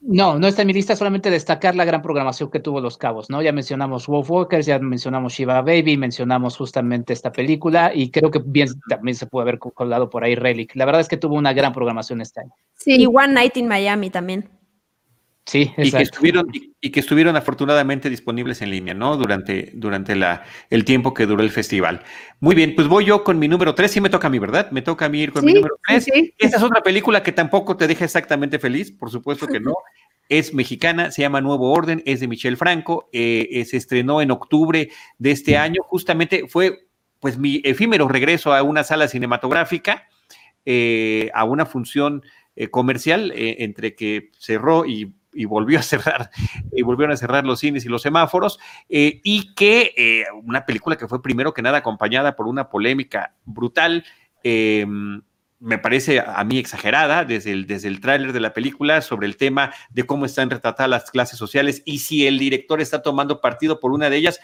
[0.00, 3.30] No, no está en mi lista, solamente destacar la gran programación que tuvo Los Cabos,
[3.30, 3.42] ¿no?
[3.42, 8.40] Ya mencionamos Wolf Walkers, ya mencionamos Shiva Baby, mencionamos justamente esta película y creo que
[8.44, 10.74] bien también se puede haber colado por ahí Relic.
[10.76, 12.52] La verdad es que tuvo una gran programación este año.
[12.76, 14.48] Sí, y One Night in Miami también.
[15.48, 19.16] Sí, y que, estuvieron, y, que estuvieron afortunadamente disponibles en línea, ¿no?
[19.16, 22.02] Durante, durante la, el tiempo que duró el festival.
[22.38, 23.92] Muy bien, pues voy yo con mi número tres.
[23.92, 24.70] Sí me toca a mí, ¿verdad?
[24.72, 26.06] Me toca a mí ir con mi número tres.
[26.36, 29.72] Esta es otra película que tampoco te deja exactamente feliz, por supuesto que no.
[30.30, 34.30] Es mexicana, se llama Nuevo Orden, es de Michelle Franco, eh, eh, se estrenó en
[34.30, 36.80] octubre de este año, justamente fue
[37.18, 40.06] pues mi efímero regreso a una sala cinematográfica,
[40.66, 42.22] eh, a una función
[42.70, 46.30] comercial, entre que cerró y y volvió a cerrar,
[46.72, 48.58] y volvieron a cerrar los cines y los semáforos,
[48.88, 53.34] eh, y que eh, una película que fue primero que nada acompañada por una polémica
[53.44, 54.04] brutal,
[54.42, 55.22] em,
[55.60, 59.36] me parece a mí exagerada desde el, desde el tráiler de la película sobre el
[59.36, 63.80] tema de cómo están retratadas las clases sociales y si el director está tomando partido
[63.80, 64.40] por una de ellas,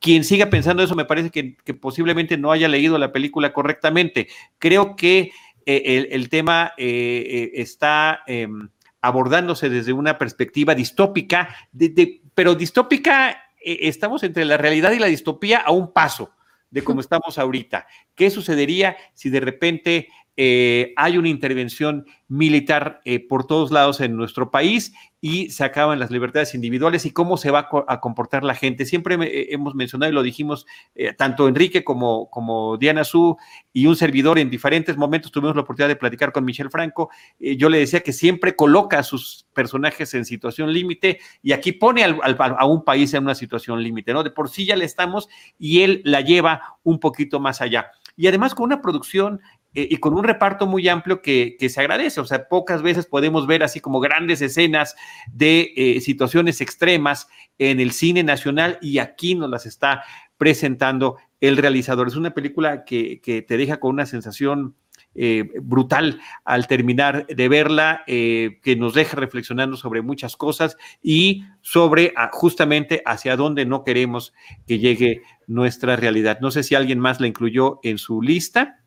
[0.00, 4.28] quien siga pensando eso me parece que, posiblemente no haya leído la película correctamente.
[4.58, 5.32] Creo que
[5.66, 8.68] eh, el, tema está em,
[9.02, 11.54] abordándose desde una perspectiva distópica,
[12.34, 13.30] pero distópica,
[13.62, 16.30] eh, estamos entre la realidad y la distopía a un paso
[16.70, 17.86] de cómo estamos ahorita.
[18.22, 20.06] ¿Qué sucedería si de repente
[20.36, 25.98] eh, hay una intervención militar eh, por todos lados en nuestro país y se acaban
[25.98, 28.86] las libertades individuales y cómo se va a comportar la gente.
[28.86, 30.66] Siempre eh, hemos mencionado y lo dijimos
[31.18, 33.36] tanto Enrique como, Diana Su
[33.72, 37.10] y un servidor en diferentes momentos tuvimos la oportunidad de platicar con Michelle Franco.
[37.38, 42.04] yo le decía que siempre coloca a sus personajes en situación límite y aquí pone
[42.04, 44.22] a un país en una situación límite, ¿no?
[44.22, 48.26] De por sí ya le estamos y él la lleva un poquito más allá y
[48.26, 49.40] además con una producción
[49.74, 52.20] eh, y con un reparto muy amplio que, se agradece.
[52.20, 54.94] O sea, pocas veces podemos ver así como grandes escenas
[55.32, 60.04] de eh, situaciones extremas en el cine nacional y aquí nos las está
[60.36, 62.08] presentando el realizador.
[62.08, 64.76] Es una película que, te deja con una sensación
[65.14, 72.12] eh, brutal al terminar de verla, que nos deja reflexionando sobre muchas cosas y sobre
[72.16, 74.32] ah, justamente hacia dónde no queremos
[74.66, 76.38] que llegue nuestra realidad.
[76.40, 78.78] No sé si alguien más la incluyó en su lista.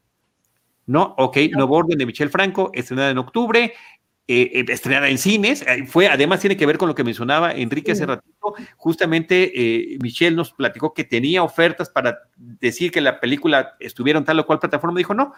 [0.88, 1.16] ¿no?
[1.18, 3.74] Ok, Nuevo Orden de Michelle Franco, estrenada en octubre,
[4.28, 7.54] eh, eh, estrenada en cines, eh, fue, además tiene que ver con lo que mencionaba
[7.54, 13.76] Enrique hace ratito, justamente Michelle nos platicó que tenía ofertas para decir que la película
[13.80, 15.34] estuviera en tal o cual plataforma, dijo no,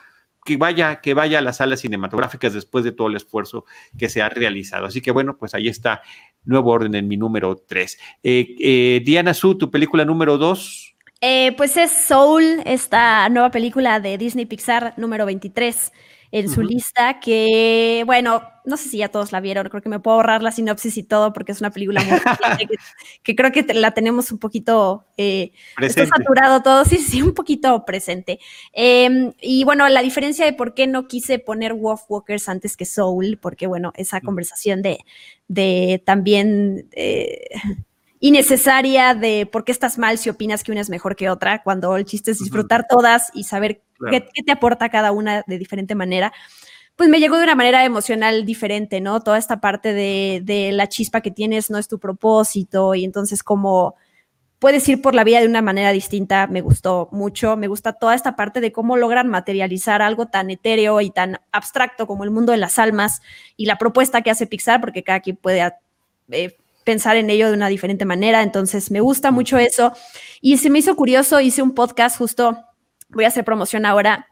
[0.47, 3.65] que vaya, que vaya a las salas cinematográficas después de todo el esfuerzo
[3.97, 4.85] que se ha realizado.
[4.85, 6.01] Así que bueno, pues ahí está
[6.45, 7.99] Nuevo Orden en mi número 3.
[9.03, 10.95] Diana Su, tu película número 2.
[11.19, 15.91] Eh, pues es Soul, esta nueva película de Disney Pixar número 23
[16.31, 19.99] en su lista, que bueno, no sé si ya todos la vieron, creo que me
[19.99, 22.19] puedo ahorrar la sinopsis y todo porque es una película muy
[23.23, 25.51] que, creo que la tenemos un poquito, eh,
[25.89, 28.39] saturado todo, sí, sí, un poquito presente.
[28.73, 32.85] Em, y bueno, la diferencia de por qué no quise poner Wolf Walkers antes que
[32.85, 34.99] Soul, porque bueno, esa conversación de,
[35.47, 36.89] de también...
[36.91, 37.49] Eh,
[38.19, 41.95] innecesaria de por qué estás mal si opinas que una es mejor que otra, cuando
[41.95, 46.33] el chiste es disfrutar todas y saber qué, te aporta cada una de diferente manera,
[46.95, 49.21] pues me llegó de una manera emocional diferente, ¿no?
[49.21, 53.43] Toda esta parte de, de la chispa que tienes no es tu propósito y entonces
[53.43, 53.95] como
[54.59, 58.15] puedes ir por la vida de una manera distinta, me gustó mucho, me gusta toda
[58.15, 62.51] esta parte de cómo logran materializar algo tan etéreo y tan abstracto como el mundo
[62.51, 63.21] de las almas
[63.55, 65.71] y la propuesta que hace Pixar, porque cada quien puede...
[66.31, 66.57] Eh,
[66.87, 68.41] pensar en ello de una diferente manera.
[68.41, 69.91] Entonces, me gusta mucho eso.
[70.39, 72.57] Y se me hizo curioso, hice un podcast justo,
[73.09, 74.27] voy a hacer promoción ahora.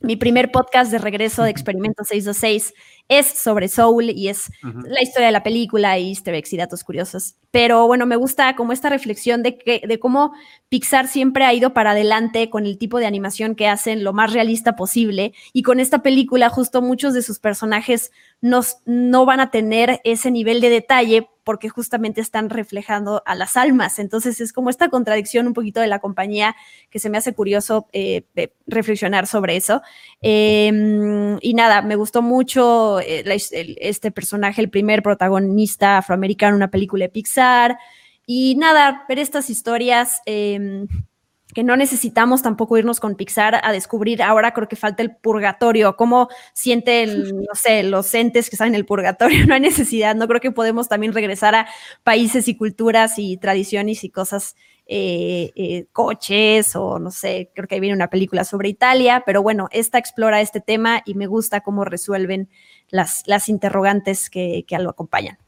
[0.00, 2.72] Mi primer podcast de regreso de Experimento 626
[3.08, 6.84] es sobre Soul y es la historia de la película y easter eggs y datos
[6.84, 7.36] curiosos.
[7.50, 10.32] Pero bueno, me gusta como esta reflexión de, que, de cómo
[10.68, 14.34] Pixar siempre ha ido para adelante con el tipo de animación que hacen lo más
[14.34, 20.00] realista posible y con esta película justo muchos de sus personajes no van a tener
[20.04, 23.98] ese nivel de detalle porque justamente están reflejando a las almas.
[23.98, 26.54] Entonces es como esta contradicción un poquito de la compañía
[26.90, 28.24] que se me hace curioso eh,
[28.66, 29.80] reflexionar sobre eso.
[30.20, 33.24] Em, y nada, me gustó mucho eh,
[33.80, 37.78] este personaje el primer protagonista afroamericano en una película de Pixar.
[38.26, 40.86] Y nada, ver estas historias em,
[41.54, 44.22] que no necesitamos tampoco irnos con Pixar a descubrir.
[44.22, 48.74] Ahora creo que falta el purgatorio, cómo sienten, no sé, los entes que están en
[48.74, 49.38] el purgatorio.
[49.48, 50.14] No hay necesidad.
[50.14, 51.66] No creo que podemos también regresar a
[52.04, 54.56] países y culturas y tradiciones y cosas,
[54.88, 59.68] eh, eh, coches o no sé, creo que viene una película sobre Italia, pero bueno,
[59.70, 62.48] esta explora este tema y me gusta cómo resuelven
[62.88, 65.38] las, las interrogantes que, que lo acompañan.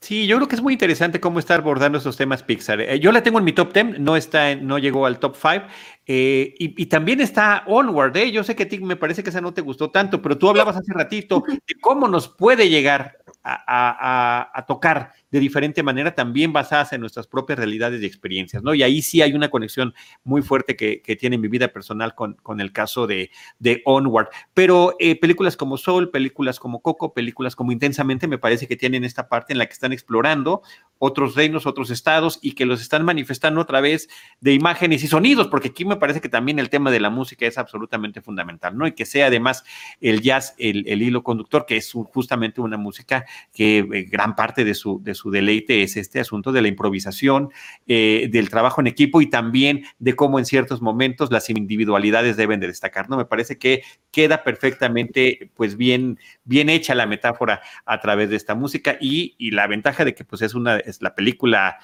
[0.00, 2.80] Sí, yo creo que es muy interesante cómo está abordando estos temas Pixar.
[2.80, 5.66] Eh, yo la tengo en mi top 10, no está, no llegó al top 5.
[6.06, 8.16] Eh, y, también está Onward.
[8.30, 10.48] Yo sé que a ti me parece que esa no te gustó tanto, pero tú
[10.48, 16.92] hablabas hace ratito de cómo nos puede llegar a, tocar de diferente manera, también basadas
[16.92, 18.74] en nuestras propias realidades y experiencias, ¿no?
[18.74, 22.60] Y ahí sí hay una conexión muy fuerte que, tiene mi vida personal con, con
[22.60, 24.28] el caso de, de Onward.
[24.54, 29.04] Pero eh, películas como Soul, películas como Coco, películas como Intensamente, me parece que tienen
[29.04, 30.62] esta parte en la que están explorando
[30.98, 34.08] otros reinos, otros estados y que los están manifestando a través
[34.40, 37.46] de imágenes y sonidos, porque aquí me parece que también el tema de la música
[37.46, 38.86] es absolutamente fundamental, ¿no?
[38.86, 39.64] Y que sea además
[40.00, 44.64] el jazz el, el hilo conductor, que es justamente una música que eh, gran parte
[44.64, 47.50] de su deleite es este asunto de la improvisación,
[47.88, 52.60] eh, del trabajo en equipo y también de cómo en ciertos momentos las individualidades deben
[52.60, 53.16] de destacar, ¿no?
[53.16, 58.54] Me parece que queda perfectamente, pues bien, bien hecha la metáfora a través de esta
[58.54, 61.78] música y, la ventaja de que pues es una, es la película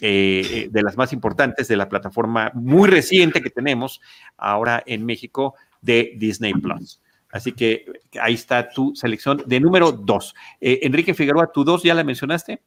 [0.00, 4.00] eh, de las más importantes de la plataforma muy reciente que tenemos
[4.36, 7.00] ahora en México de Disney Plus.
[7.32, 7.86] Así que
[8.20, 10.34] ahí está tu selección de número dos.
[10.60, 12.60] Eh, Enrique Figueroa, ¿tu dos ya la mencionaste?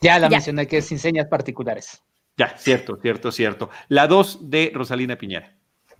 [0.00, 2.02] Ya la mencioné, que es sin señas particulares.
[2.36, 3.70] Ya, cierto, cierto, cierto.
[3.88, 5.58] La dos de Rosalina Piñera.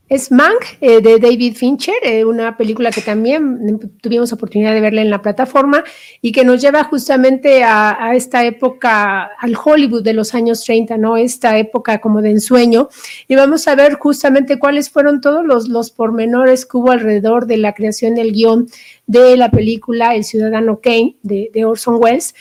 [0.08, 5.02] Es Mank eh, de David Fincher, eh, una película que también tuvimos oportunidad de verla
[5.02, 5.84] en la plataforma
[6.22, 11.18] y que nos lleva justamente a, esta época, al Hollywood de los años 30, ¿no?
[11.18, 12.88] Esta época como de ensueño.
[13.26, 17.58] Y vamos a ver justamente cuáles fueron todos los, los pormenores que hubo alrededor de
[17.58, 18.66] la creación del guion
[19.06, 22.34] de la película El Ciudadano Kane de, de Orson Welles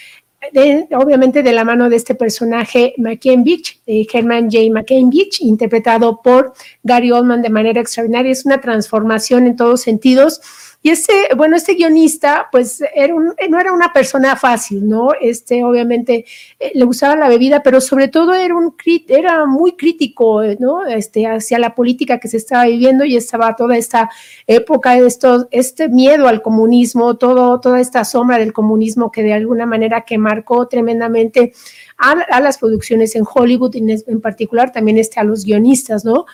[0.96, 4.72] obviamente de la mano de este personaje McCain Beach, Herman J.
[4.72, 8.32] McCain Beach, interpretado por Gary Oldman de manera extraordinaria.
[8.32, 10.42] Es una transformación en todos sentidos
[10.84, 15.10] y este, bueno, este guionista, pues era no era una persona fácil, ¿no?
[15.20, 16.24] Este, obviamente,
[16.60, 18.76] eh, le gustaba la bebida, pero sobre todo era, un,
[19.08, 20.86] era muy crítico, ¿no?
[20.86, 24.10] Este, hacia la política que se estaba viviendo y estaba toda esta
[24.46, 29.66] época esto, este miedo al comunismo, todo, toda esta sombra del comunismo que de alguna
[29.66, 31.54] manera que marcó tremendamente
[31.98, 36.28] a, las producciones en Hollywood, en, en particular también este, a los guionistas, ¿no?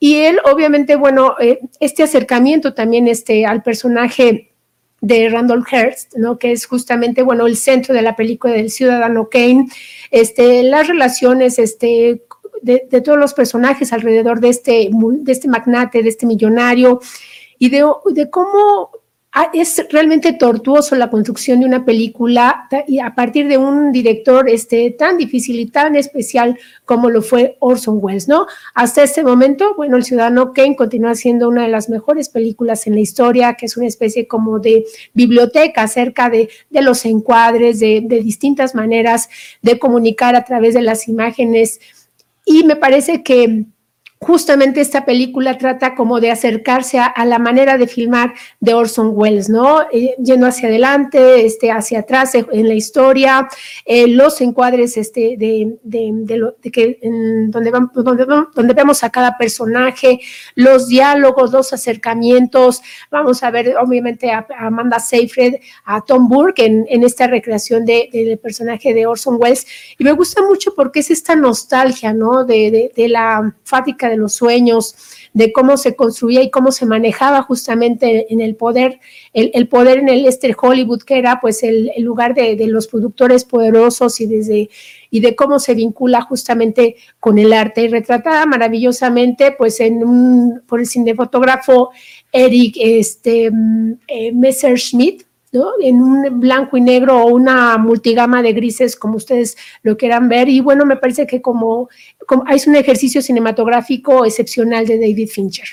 [0.00, 4.52] Y él, obviamente, bueno, eh, este acercamiento también este, al personaje
[5.00, 6.38] de Randall Hearst, ¿no?
[6.38, 9.68] que es justamente, bueno, el centro de la película del ciudadano Kane,
[10.10, 12.22] este, las relaciones este,
[12.62, 17.00] de, todos los personajes alrededor de este, de este magnate, de este millonario,
[17.58, 18.90] y de, de cómo
[19.52, 24.90] es realmente tortuoso la construcción de una película y a partir de un director este,
[24.90, 28.46] tan difícil y tan especial como lo fue Orson Welles, ¿no?
[28.74, 32.94] Hasta este momento, bueno, El Ciudadano Kane continúa siendo una de las mejores películas en
[32.94, 34.84] la historia, que es una especie como de
[35.14, 39.28] biblioteca acerca de, de los encuadres, de, de distintas maneras
[39.62, 41.80] de comunicar a través de las imágenes.
[42.44, 43.66] Y me parece que
[44.20, 49.48] justamente esta película trata como de acercarse a, la manera de filmar de Orson Welles,
[49.48, 49.82] ¿no?
[49.92, 53.48] Eh, yendo hacia adelante, este, hacia atrás en la historia,
[53.84, 56.98] eh, los encuadres este, de, de, que,
[57.48, 60.20] donde, donde, donde, vemos a cada personaje,
[60.54, 66.86] los diálogos, los acercamientos, vamos a ver obviamente a, Amanda Seyfried, a Tom Burke en,
[66.88, 69.66] en esta recreación del personaje de Orson Welles,
[69.98, 72.44] y me gusta mucho porque es esta nostalgia, ¿no?
[72.44, 74.94] De, la fábrica de los sueños,
[75.34, 79.00] de cómo se construía y cómo se manejaba justamente en el poder,
[79.32, 84.20] el, poder en el este Hollywood, que era pues el, lugar de, los productores poderosos
[84.20, 84.70] y desde
[85.10, 87.82] y de cómo se vincula justamente con el arte.
[87.82, 91.90] Y retratada maravillosamente pues en un por el cinefotógrafo
[92.32, 98.96] Eric este mm, eh, Messerschmidt en un blanco y negro o una multigama de grises,
[98.96, 100.48] como ustedes lo quieran ver.
[100.48, 101.88] Y bueno, me parece que como,
[102.26, 105.68] como es un ejercicio cinematográfico excepcional de David Fincher.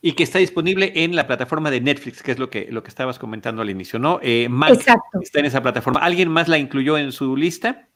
[0.00, 2.88] Y que está disponible en la plataforma de Netflix, que es lo que, lo que
[2.88, 4.20] estabas comentando al inicio, ¿no?
[4.22, 5.20] Eh, Exacto.
[5.20, 6.00] está en esa plataforma.
[6.00, 7.88] ¿Alguien más la incluyó en su lista?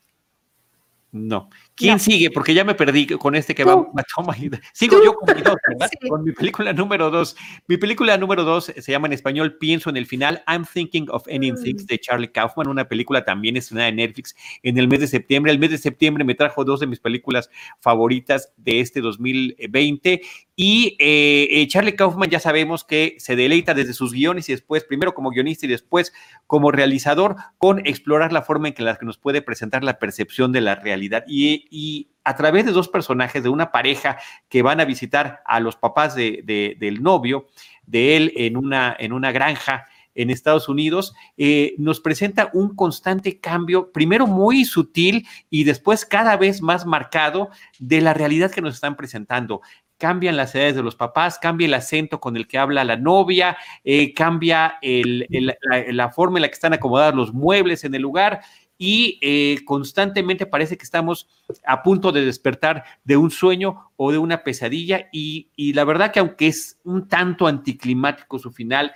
[1.13, 1.49] No.
[1.75, 2.31] ¿Quién sigue?
[2.31, 4.37] Porque ya me perdí con este que va a tomar.
[4.73, 5.91] Sigo yo con mi dos, ¿verdad?
[6.09, 7.37] Con mi película número dos.
[7.67, 11.27] Mi película número dos se llama en español Pienso en el final, I'm Thinking of
[11.29, 11.63] Ending mm.
[11.63, 15.53] Things de Charlie Kaufman, una película también estrenada en Netflix en el mes de septiembre.
[15.53, 17.51] El mes de septiembre me trajo dos de mis películas
[17.81, 20.23] favoritas de este 2020
[20.55, 24.85] y eh, eh, Charlie Kaufman ya sabemos que se deleita desde sus guiones y después,
[24.85, 26.13] primero como guionista y después
[26.47, 30.53] como realizador, con explorar la forma en que, la que nos puede presentar la percepción
[30.53, 31.25] de la realidad.
[31.27, 35.61] Y, y, a través de dos personajes, de una pareja que van a visitar a
[35.61, 37.47] los papás de, del novio,
[37.85, 43.41] de él en una, en una granja en Estados Unidos, eh, nos presenta un constante
[43.41, 47.49] cambio, primero muy sutil y después cada vez más marcado
[47.79, 49.63] de la realidad que nos están presentando.
[49.97, 53.57] Cambian las edades de los papás, cambia el acento con el que habla la novia,
[53.85, 58.43] eh, cambia la, forma en la que están acomodados los muebles en el lugar
[58.85, 61.29] y eh, constantemente parece que estamos
[61.65, 66.19] a punto de despertar de un sueño o de una pesadilla y, la verdad que
[66.19, 68.93] aunque es un tanto anticlimático su final,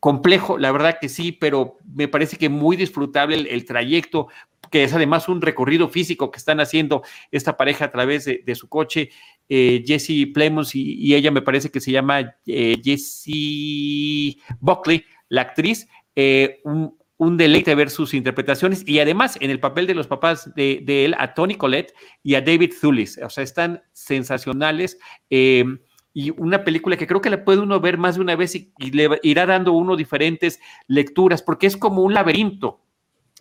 [0.00, 4.28] complejo, la verdad que sí, pero me parece que muy disfrutable el trayecto
[4.70, 8.70] que es además un recorrido físico que están haciendo esta pareja a través de, su
[8.70, 9.10] coche,
[9.50, 15.86] eh, Jesse Plemons y, ella me parece que se llama eh, Jessie Buckley, la actriz,
[16.16, 20.82] eh, un, deleite ver sus interpretaciones y además en el papel de los papás de,
[21.04, 21.92] él, a Tony Collette
[22.22, 24.98] y a David Thulis, o sea, están sensacionales.
[25.28, 28.72] y una película que creo que la puede uno ver más de una vez y,
[28.78, 32.80] y le irá dando uno diferentes lecturas, porque es como un laberinto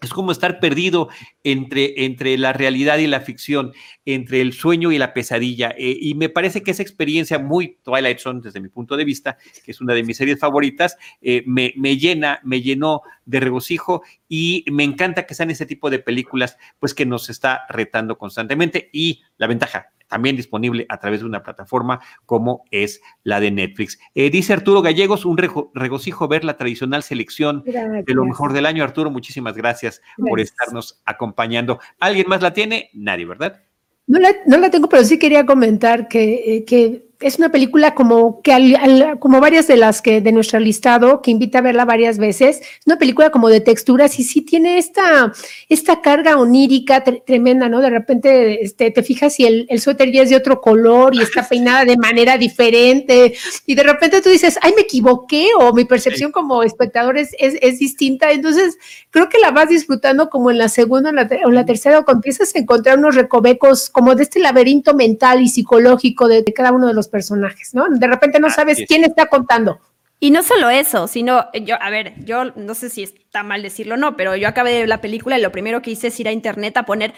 [0.02, 1.10] es como estar perdido
[1.43, 3.74] entre, entre la realidad y la ficción,
[4.06, 5.74] entre el sueño y la pesadilla.
[5.78, 9.38] Eh, y me parece que esa experiencia muy Twilight Zone, desde mi punto de vista,
[9.66, 14.04] que es una de mis series favoritas, eh, me, me, llena, me llenó de regocijo
[14.30, 18.89] y me encanta que sean ese tipo de películas, pues que nos está retando constantemente.
[18.93, 23.99] Y la ventaja, también disponible a través de una plataforma como es la de Netflix.
[24.16, 28.84] Eh, dice Arturo Gallegos, un regocijo ver la tradicional selección de lo mejor del año.
[28.84, 31.80] Arturo, muchísimas gracias, por estarnos acompañando.
[31.99, 32.89] ¿Alguien más la tiene?
[32.93, 33.64] Nadie, ¿verdad?
[34.08, 37.95] No la, no la tengo, pero sí quería comentar que, eh, que es una película
[37.95, 42.20] como que como varias de las que de nuestro listado que invita a verla varias
[42.20, 42.59] veces.
[42.59, 45.34] Es una película como de texturas y sí tiene esta
[45.68, 50.24] esta carga onírica tremenda no de repente este, te fijas y el, el, suéter ya
[50.24, 53.34] es de otro color y está peinada de manera diferente
[53.65, 57.80] y de repente tú dices ay me equivoqué o mi percepción como espectador es, es,
[57.80, 58.32] distinta.
[58.32, 58.78] Entonces
[59.11, 62.05] creo que la vas disfrutando como en la segunda o la, o la tercera o
[62.05, 66.72] cuando empiezas a encontrar unos recovecos como de este laberinto mental y psicológico de cada
[66.72, 67.88] uno de los personajes, ¿no?
[67.89, 69.80] De repente no sabes quién está contando.
[70.20, 73.93] Y no solo eso, sino yo, a ver, yo no sé si está mal decirlo
[73.93, 76.20] o no, pero yo acabé de ver la película y lo primero que hice es
[76.20, 77.14] ir a internet a poner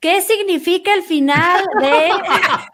[0.00, 2.10] qué significa el final de.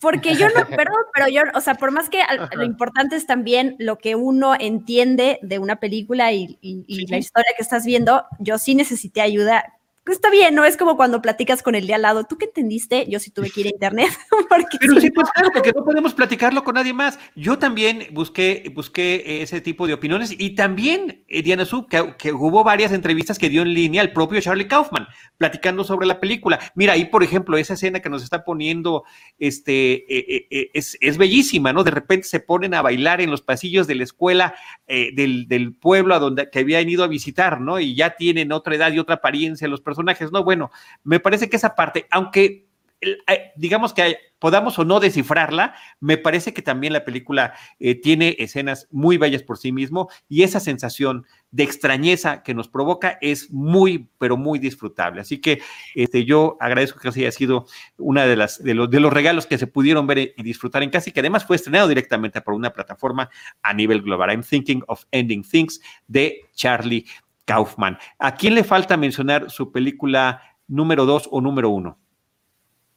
[0.00, 2.18] Porque yo no, perdón, pero yo, o sea, por más que
[2.52, 7.50] lo importante es también lo que uno entiende de una película y, y la historia
[7.56, 9.64] que estás viendo, yo sí necesité ayuda
[10.12, 10.66] está bien, ¿no?
[10.66, 12.24] Es como cuando platicas con el de al lado.
[12.24, 13.06] ¿Tú qué entendiste?
[13.08, 14.10] Yo sí tuve que ir a internet.
[14.80, 17.18] Pero sí, pues claro, porque no podemos platicarlo con nadie más.
[17.34, 22.62] Yo también busqué, busqué ese tipo de opiniones y también, eh, Diana Su, que, hubo
[22.64, 25.06] varias entrevistas que dio en línea el propio Charlie Kaufman,
[25.38, 26.60] platicando sobre la película.
[26.74, 29.04] Mira, ahí, por ejemplo, esa escena que nos está poniendo,
[29.38, 31.82] este, eh, eh, es, es, bellísima, ¿no?
[31.82, 34.54] De repente se ponen a bailar en los pasillos de la escuela
[34.86, 37.80] del, del, pueblo a donde que habían ido a visitar, ¿no?
[37.80, 40.32] Y ya tienen otra edad y otra apariencia los personajes personajes.
[40.32, 40.70] No, bueno,
[41.04, 42.66] me parece que esa parte, aunque
[43.00, 48.36] eh, digamos que podamos o no descifrarla, me parece que también la película eh, tiene
[48.38, 53.50] escenas muy bellas por sí mismo y esa sensación de extrañeza que nos provoca es
[53.50, 55.20] muy, pero muy disfrutable.
[55.20, 55.62] Así que
[55.94, 57.66] este, yo agradezco que haya sido
[57.96, 60.90] una de las de los, de los regalos que se pudieron ver y disfrutar en
[60.90, 63.30] casa y que además fue estrenado directamente por una plataforma
[63.62, 64.30] a nivel global.
[64.30, 67.06] I'm thinking of ending things de Charlie
[67.44, 67.98] Kaufman.
[68.18, 71.98] ¿A quién le falta mencionar su película número dos o número uno?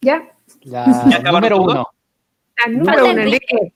[0.02, 0.34] Ya.
[0.64, 1.88] La número uno.
[2.66, 3.74] La número uno, Enrique.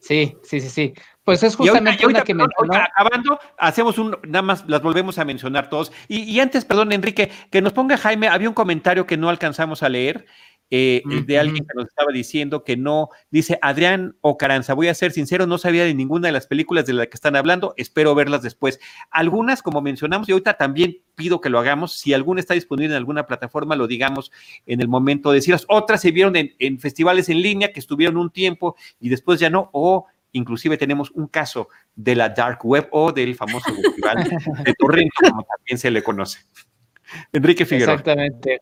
[0.00, 0.94] Sí, sí, sí, sí.
[1.24, 2.74] Pues es justamente una que mencionó.
[2.74, 5.90] Acabando, hacemos un, nada más las volvemos a mencionar todos.
[6.08, 9.82] Y, y, antes, perdón, Enrique, que nos ponga Jaime, había un comentario que no alcanzamos
[9.82, 10.26] a leer
[10.70, 15.12] eh, de alguien que nos estaba diciendo que no, dice Adrián Ocaranza, voy a ser
[15.12, 18.42] sincero, no sabía de ninguna de las películas de las que están hablando, espero verlas
[18.42, 18.80] después.
[19.10, 22.98] Algunas, como mencionamos, y ahorita también pido que lo hagamos, si alguna está disponible en
[22.98, 24.32] alguna plataforma, lo digamos
[24.66, 25.64] en el momento de decirlas.
[25.68, 29.70] Otras se vieron en, festivales en línea que estuvieron un tiempo y después ya no,
[29.72, 34.24] o inclusive tenemos un caso de la dark web o del famoso festival
[34.64, 36.40] de Torrento, como también se le conoce.
[37.32, 37.94] Enrique Figueroa.
[37.94, 38.60] Exactamente.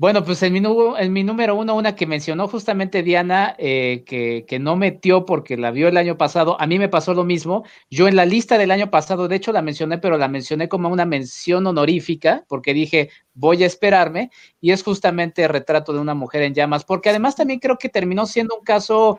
[0.00, 0.60] Bueno, pues en mi,
[0.98, 5.72] en mi número uno, una que mencionó justamente Diana, eh, que, no metió porque la
[5.72, 7.64] vio el año pasado, a mí me pasó lo mismo.
[7.90, 10.88] Yo en la lista del año pasado, de hecho la mencioné, pero la mencioné como
[10.88, 14.30] una mención honorífica, porque dije, voy a esperarme,
[14.60, 17.88] y es justamente el retrato de una mujer en llamas, porque además también creo que
[17.88, 19.18] terminó siendo un caso...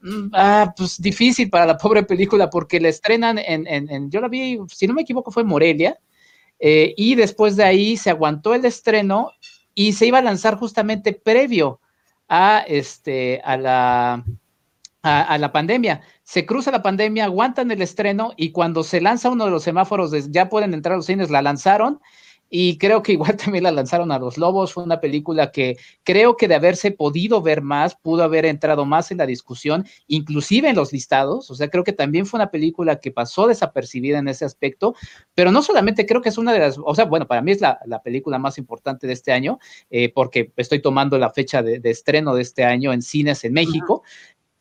[0.00, 4.20] Mm, ah, pues difícil para la pobre película porque la estrenan en, en, en yo
[4.20, 5.98] la vi, si no me equivoco, fue Morelia,
[6.58, 9.32] eh, y después de ahí se aguantó el estreno
[9.74, 11.80] y se iba a lanzar justamente previo
[12.28, 14.24] a, este, a, la,
[15.02, 16.00] a, la pandemia.
[16.22, 20.12] Se cruza la pandemia, aguantan el estreno y cuando se lanza uno de los semáforos,
[20.30, 22.00] ya pueden entrar los cines, la lanzaron
[22.56, 24.72] y creo que igual también la lanzaron a los lobos.
[24.72, 29.10] Fue una película que creo que de haberse podido ver más, pudo haber entrado más
[29.10, 31.50] en la discusión, inclusive en los listados.
[31.50, 34.94] O sea, creo que también fue una película que pasó desapercibida en ese aspecto,
[35.34, 37.60] pero no solamente creo que es una de las, o sea, bueno, para mí es
[37.60, 39.58] la, película más importante de este año,
[39.90, 44.04] eh, porque estoy tomando la fecha de, estreno de este año en cines en México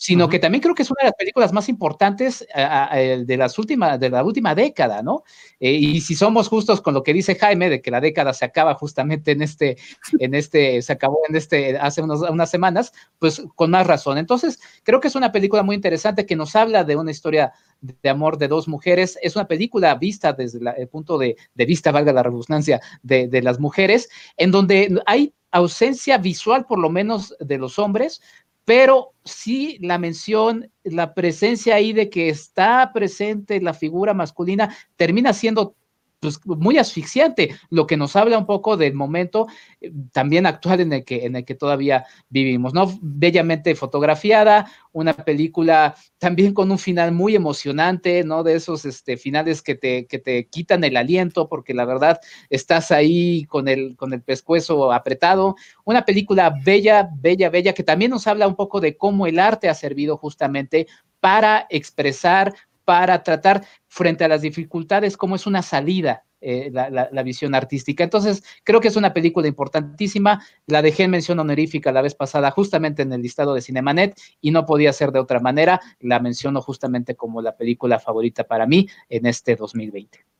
[0.03, 3.97] sino que también creo que es una de las películas más importantes de, las últimas,
[3.97, 5.23] de la última década, ¿no?
[5.61, 8.43] Eh, y si somos justos con lo que dice Jaime, de que la década se
[8.43, 9.77] acaba justamente en este,
[10.19, 14.17] en este, se acabó en este, hace unas semanas, pues con más razón.
[14.17, 18.09] Entonces, creo que es una película muy interesante que nos habla de una historia de
[18.09, 19.17] amor de dos mujeres.
[19.21, 23.57] Es una película vista desde el punto de, vista, valga la redundancia, de, de las
[23.57, 28.21] mujeres, en donde hay ausencia visual, por lo menos, de los hombres,
[28.65, 35.33] pero sí la mención, la presencia ahí de que está presente la figura masculina termina
[35.33, 35.75] siendo
[36.23, 39.47] pues, muy asfixiante, lo que nos habla un poco del momento
[39.81, 42.97] eh, también actual en el, que, en el que todavía vivimos, ¿no?
[43.01, 48.43] Bellamente fotografiada, una película también con un final muy emocionante, ¿no?
[48.43, 52.19] De esos este, finales que te, que te quitan el aliento, porque la verdad
[52.49, 55.55] estás ahí con el, con el pescuezo apretado.
[55.83, 59.67] Una película bella, bella, bella, que también nos habla un poco de cómo el arte
[59.67, 60.87] ha servido justamente
[61.19, 62.53] para expresar,
[62.85, 68.03] para tratar frente a las dificultades cómo es una salida eh, la, visión artística.
[68.03, 70.43] Entonces, creo que es una película importantísima.
[70.67, 74.51] La dejé en mención honorífica la vez pasada, justamente en el listado de Cinemanet, y
[74.51, 75.79] no podía ser de otra manera.
[76.01, 80.32] La menciono justamente como la película favorita para mí en este 2020.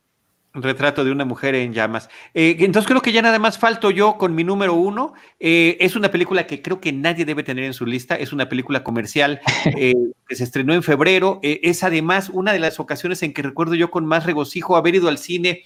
[0.54, 2.08] Retrato de una mujer en llamas.
[2.32, 5.14] Eh, entonces creo que ya nada más falto yo con mi número uno.
[5.40, 8.14] Eh, es una película que creo que nadie debe tener en su lista.
[8.14, 9.40] Es una película comercial
[9.76, 9.94] eh,
[10.28, 11.40] que se estrenó en febrero.
[11.42, 15.08] es además una de las ocasiones en que recuerdo yo con más regocijo haber ido
[15.08, 15.64] al cine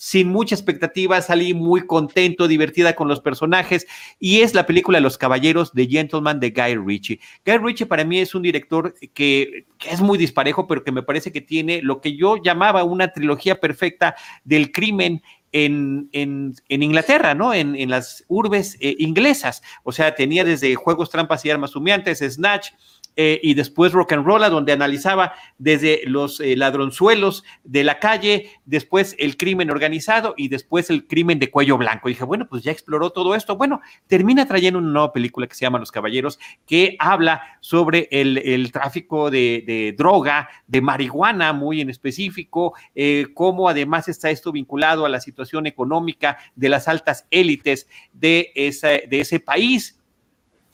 [0.00, 3.86] sin mucha expectativa, salí muy contento, divertida con los personajes,
[4.18, 7.20] y es la película Los Caballeros de Gentleman de Guy Ritchie.
[7.44, 11.32] Guy Ritchie para mí es un director que, es muy disparejo, pero que me parece
[11.32, 15.22] que tiene lo que yo llamaba una trilogía perfecta del crimen
[15.52, 17.52] en, en, Inglaterra, ¿no?
[17.52, 19.60] En, las urbes eh, inglesas.
[19.82, 22.70] O sea, tenía desde Juegos, Trampas y Armas Humeantes, Snatch,
[23.16, 28.50] eh, y después Rock and Roll, donde analizaba desde los eh, ladronzuelos de la calle,
[28.64, 32.08] después el crimen organizado y después el crimen de cuello blanco.
[32.08, 33.56] Y dije, bueno, pues ya exploró todo esto.
[33.56, 38.72] Bueno, termina trayendo una nueva película que se llama Los Caballeros, que habla sobre el,
[38.72, 45.08] tráfico de, droga, de marihuana muy en específico, eh, cómo además está esto vinculado a
[45.08, 49.99] la situación económica de las altas élites de, de ese país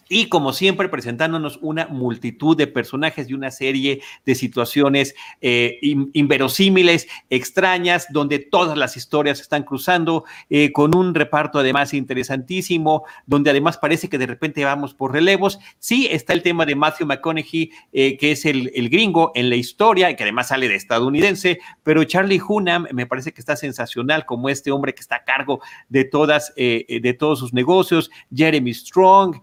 [0.08, 5.78] y como siempre presentándonos una multitud de personajes y una serie de situaciones eh,
[6.12, 13.50] inverosímiles, extrañas, donde todas las historias están cruzando, eh, con un reparto además interesantísimo, donde
[13.50, 15.58] además parece que de repente vamos por relevos.
[15.78, 19.56] Sí, está el tema de Matthew McConaughey, eh, que es el, el, gringo en la
[19.56, 24.24] historia, y que además sale de estadounidense, pero Charlie Hunnam me parece que está sensacional
[24.24, 29.40] como este hombre que está a cargo de todas, de todos sus negocios, Jeremy Strong,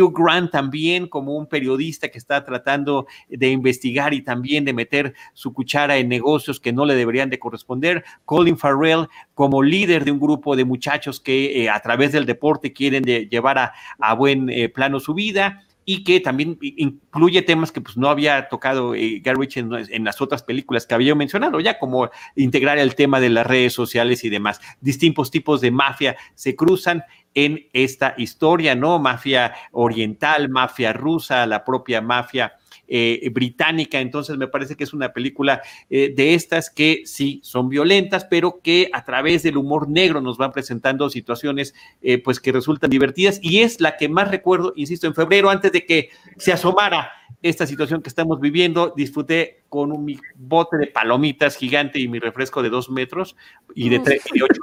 [0.00, 5.14] Hugh Grant también como un periodista que está tratando de investigar y también de meter
[5.32, 8.04] su cuchara en negocios que no le deberían de corresponder.
[8.24, 12.72] Colin Farrell como líder de un grupo de muchachos que eh, a través del deporte
[12.72, 17.96] quieren llevar a, buen eh, plano su vida y que también incluye temas que pues
[17.96, 22.96] no había tocado eh, en, las otras películas que había mencionado, ya como integrar el
[22.96, 24.60] tema de las redes sociales y demás.
[24.80, 27.04] Distintos tipos de mafia se cruzan
[27.36, 28.98] en esta historia, ¿no?
[28.98, 32.54] Mafia oriental, mafia rusa, la propia mafia
[32.88, 34.00] eh, británica.
[34.00, 35.60] Entonces me parece que es una película
[35.90, 40.38] eh, de estas que sí son violentas, pero que a través del humor negro nos
[40.38, 45.06] van presentando situaciones eh, pues que resultan divertidas y es la que más recuerdo, insisto,
[45.06, 46.08] en febrero, antes de que
[46.38, 47.10] se asomara
[47.42, 52.62] esta situación que estamos viviendo, disfruté con un bote de palomitas gigante y mi refresco
[52.62, 53.36] de dos metros
[53.74, 54.60] y de tres y de ocho.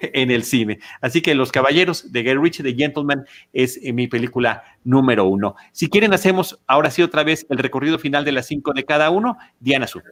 [0.00, 0.78] en el cine.
[1.00, 5.56] Así que Los Caballeros de Gary Ritchie, de Gentleman, es eh, mi película número uno.
[5.72, 9.10] Si quieren, hacemos ahora sí otra vez el recorrido final de las cinco de cada
[9.10, 9.36] uno.
[9.60, 10.04] Diana Sur.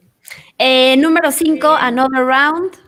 [0.59, 2.85] Eh, número cinco, Another Round.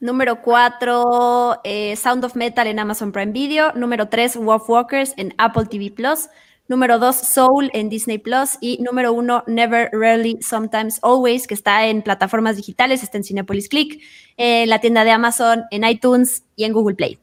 [0.00, 3.72] Número 4, eh, Sound of Metal en Amazon Prime Video.
[3.74, 6.28] Número 3, Wolf Walkers en Apple TV Plus.
[6.68, 8.56] Número 2, Soul en Disney Plus.
[8.60, 13.68] Y número 1, Never, Rarely, Sometimes, Always, que está en plataformas digitales, está en Cinepolis
[13.68, 14.00] Click,
[14.36, 17.18] en la tienda de Amazon, en iTunes y en Google Play.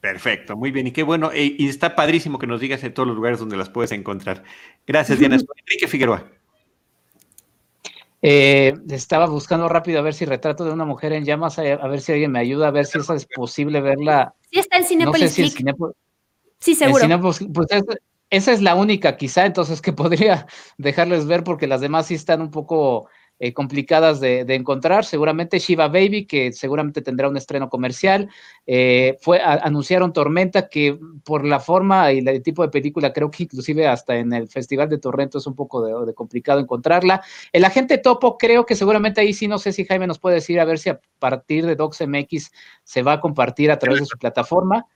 [0.00, 0.88] Perfecto, muy bien.
[0.88, 1.30] Y qué bueno.
[1.32, 4.42] Eh, y está padrísimo que nos digas en todos los lugares donde las puedes encontrar.
[4.86, 5.36] Gracias, Diana.
[5.66, 6.24] Enrique Figueroa.
[8.20, 12.00] Eh, estaba buscando rápido a ver si retrato de una mujer en llamas, a, ver
[12.00, 14.34] si alguien me ayuda, a ver si es posible verla.
[14.50, 15.32] Sí, está en Cinepolis.
[16.60, 17.20] sí, seguro.
[17.20, 17.40] pues
[18.32, 20.46] esa es la única, quizá, entonces que podría
[20.78, 25.04] dejarles ver porque las demás sí están un poco eh, complicadas de, encontrar.
[25.04, 28.30] Seguramente Shiva Baby, que seguramente tendrá un estreno comercial.
[28.66, 33.42] Eh, fue, anunciaron Tormenta, que por la forma y el tipo de película, creo que
[33.42, 37.20] inclusive hasta en el Festival de Torrento es un poco de, complicado encontrarla.
[37.52, 40.58] El agente Topo, creo que seguramente ahí sí, no sé si Jaime nos puede decir
[40.58, 42.50] a ver si a partir de DocsMX
[42.84, 44.86] se va a compartir a través de su plataforma.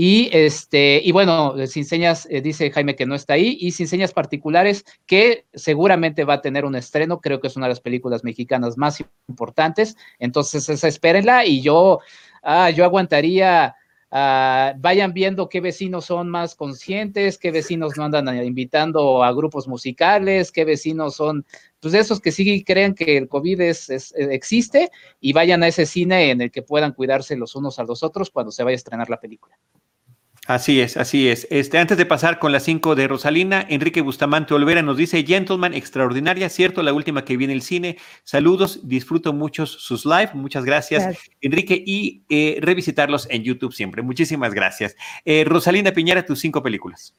[0.00, 3.88] Y, este, y bueno, sin señas, eh, dice Jaime que no está ahí, y sin
[3.88, 7.80] señas particulares, que seguramente va a tener un estreno, creo que es una de las
[7.80, 11.98] películas mexicanas más importantes, entonces esa espérenla y yo,
[12.44, 13.74] ah, yo aguantaría,
[14.12, 19.66] ah, vayan viendo qué vecinos son más conscientes, qué vecinos no andan invitando a grupos
[19.66, 21.44] musicales, qué vecinos son,
[21.80, 26.30] pues esos que sí creen que el COVID es, existe y vayan a ese cine
[26.30, 29.10] en el que puedan cuidarse los unos a los otros cuando se vaya a estrenar
[29.10, 29.58] la película.
[30.48, 31.46] Así es, así es.
[31.50, 35.74] Este, antes de pasar con las cinco de Rosalina, Enrique Bustamante Olvera nos dice, Gentleman,
[35.74, 37.98] extraordinaria, cierto, la última que viene el cine.
[38.24, 44.00] Saludos, disfruto mucho sus live, muchas gracias, Enrique, y eh, revisitarlos en YouTube siempre.
[44.00, 44.96] Muchísimas gracias.
[45.26, 47.14] Eh, Rosalina Piñera, tus cinco películas.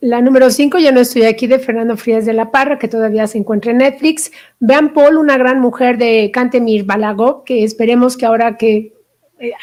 [0.00, 3.26] la número cinco, ya no estoy aquí, de Fernando Frías de la Parra, que todavía
[3.26, 4.30] se encuentra en Netflix.
[4.60, 8.99] Vean Paul, una gran mujer de Cantemir Balago, que esperemos que ahora que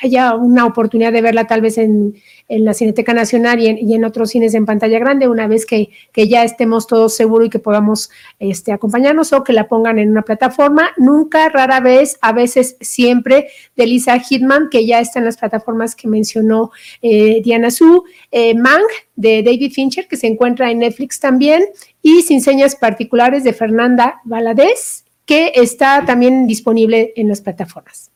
[0.02, 2.16] haya una oportunidad de verla tal vez en,
[2.50, 6.88] la Cineteca Nacional y en, otros cines en pantalla grande, una vez que, ya estemos
[6.88, 8.10] todos seguros y que podamos
[8.40, 10.92] este, acompañarnos o que la pongan en una plataforma.
[10.96, 15.94] Nunca, rara vez, a veces siempre, de Lisa Hitman, que ya está en las plataformas
[15.94, 16.72] que mencionó
[17.02, 18.84] eh, Diana Su, eh, Mang,
[19.18, 21.66] de David Fincher, que se encuentra en Netflix también,
[22.02, 28.12] y Sin Señas Particulares de Fernanda Valadez, que está también disponible en las plataformas.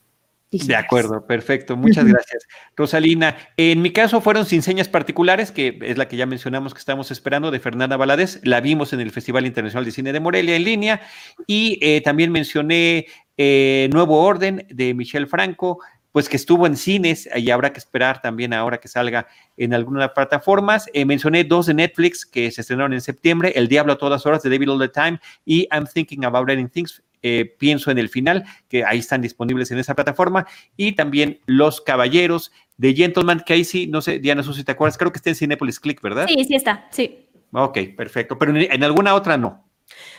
[0.52, 2.46] De acuerdo, perfecto, muchas gracias.
[2.76, 6.80] Rosalina, en mi caso fueron sin señas particulares, que es la que ya mencionamos que
[6.80, 10.58] estamos esperando, de Fernanda Valadez, la vimos en el Festival Internacional de Cine de Morelia
[10.58, 11.02] en línea,
[11.48, 13.08] y eh, también mencioné
[13.38, 15.80] eh, Nuevo Orden de Michelle Franco,
[16.12, 20.12] pues que estuvo en cines y habrá que esperar también ahora que salga en algunas
[20.12, 20.90] plataformas.
[20.94, 24.44] Eh, mencioné dos de Netflix que se estrenaron en septiembre, El Diablo a todas horas
[24.44, 28.10] de David All the Time y I'm Thinking About Ending Things eh, pienso en el
[28.10, 33.54] final, que ahí están disponibles en esa plataforma, y también Los Caballeros de Gentleman, que
[33.54, 36.26] ahí sí, no sé, Diana, si te acuerdas, creo que está en Cinepolis Click, ¿verdad?
[36.28, 37.28] Sí, sí está, sí.
[37.54, 39.66] Ok, perfecto, pero en, alguna otra no.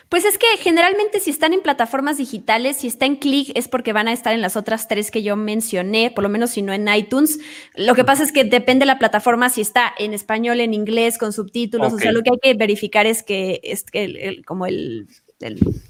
[0.08, 3.94] Pues es que generalmente si están en plataformas digitales, si está en Click es porque
[3.94, 6.74] van a estar en las otras tres que yo mencioné, por lo menos si no
[6.74, 7.40] en iTunes.
[7.74, 11.16] Lo que pasa es que depende de la plataforma si está en español, en inglés,
[11.16, 11.94] con subtítulos.
[11.94, 15.08] O sea, lo que hay que verificar es que es que como el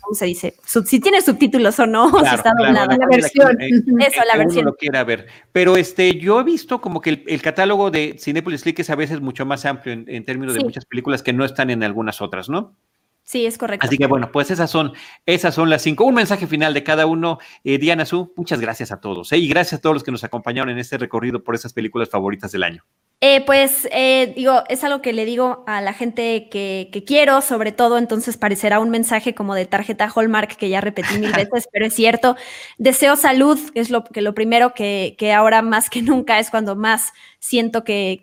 [0.01, 0.55] ¿cómo se dice?
[0.65, 2.97] si tiene subtítulos o no, si está doblada.
[2.97, 3.61] La, versión.
[3.61, 4.65] Eso, la versión.
[4.65, 5.27] lo quiera ver.
[5.53, 9.21] Pero este, yo he visto como que el, catálogo de Cinepolis Click es a veces
[9.21, 12.75] mucho más amplio en, términos de muchas películas que no están en algunas otras, ¿no?
[13.25, 13.87] Sí, es correcto.
[13.87, 14.93] Así que bueno, pues esas son,
[15.27, 16.05] esas son las cinco.
[16.05, 17.39] Un mensaje final de cada uno.
[17.65, 19.33] Eh, Diana Su, muchas gracias a todos.
[19.33, 19.39] ¿eh?
[19.39, 22.53] Y gracias a todos los que nos acompañaron en este recorrido por esas películas favoritas
[22.53, 22.85] del año.
[23.25, 27.71] Eh, pues eh, digo, es algo que le digo a la gente que, quiero, sobre
[27.71, 31.87] todo, entonces parecerá un mensaje como de tarjeta Hallmark que ya repetí mil veces, pero
[31.87, 32.35] es cierto.
[32.79, 37.13] Deseo salud, es lo que lo primero que, ahora más que nunca es cuando más
[37.39, 38.21] siento que,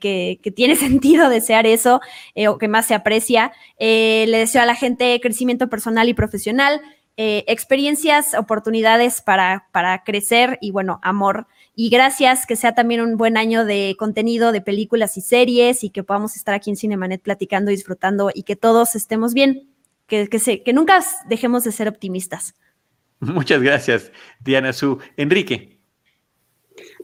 [0.53, 2.01] tiene sentido desear eso
[2.35, 3.53] eh, o que más se aprecia.
[3.79, 6.81] le deseo a la gente crecimiento personal y profesional,
[7.15, 13.37] experiencias, oportunidades para, para crecer y bueno, amor y gracias, que sea también un buen
[13.37, 17.71] año de contenido de películas y series y que podamos estar aquí en Cinemanet platicando,
[17.71, 19.69] disfrutando y que todos estemos bien,
[20.07, 22.55] que, que, que nunca dejemos de ser optimistas.
[23.19, 24.99] Muchas gracias, Diana Su.
[25.17, 25.78] Enrique.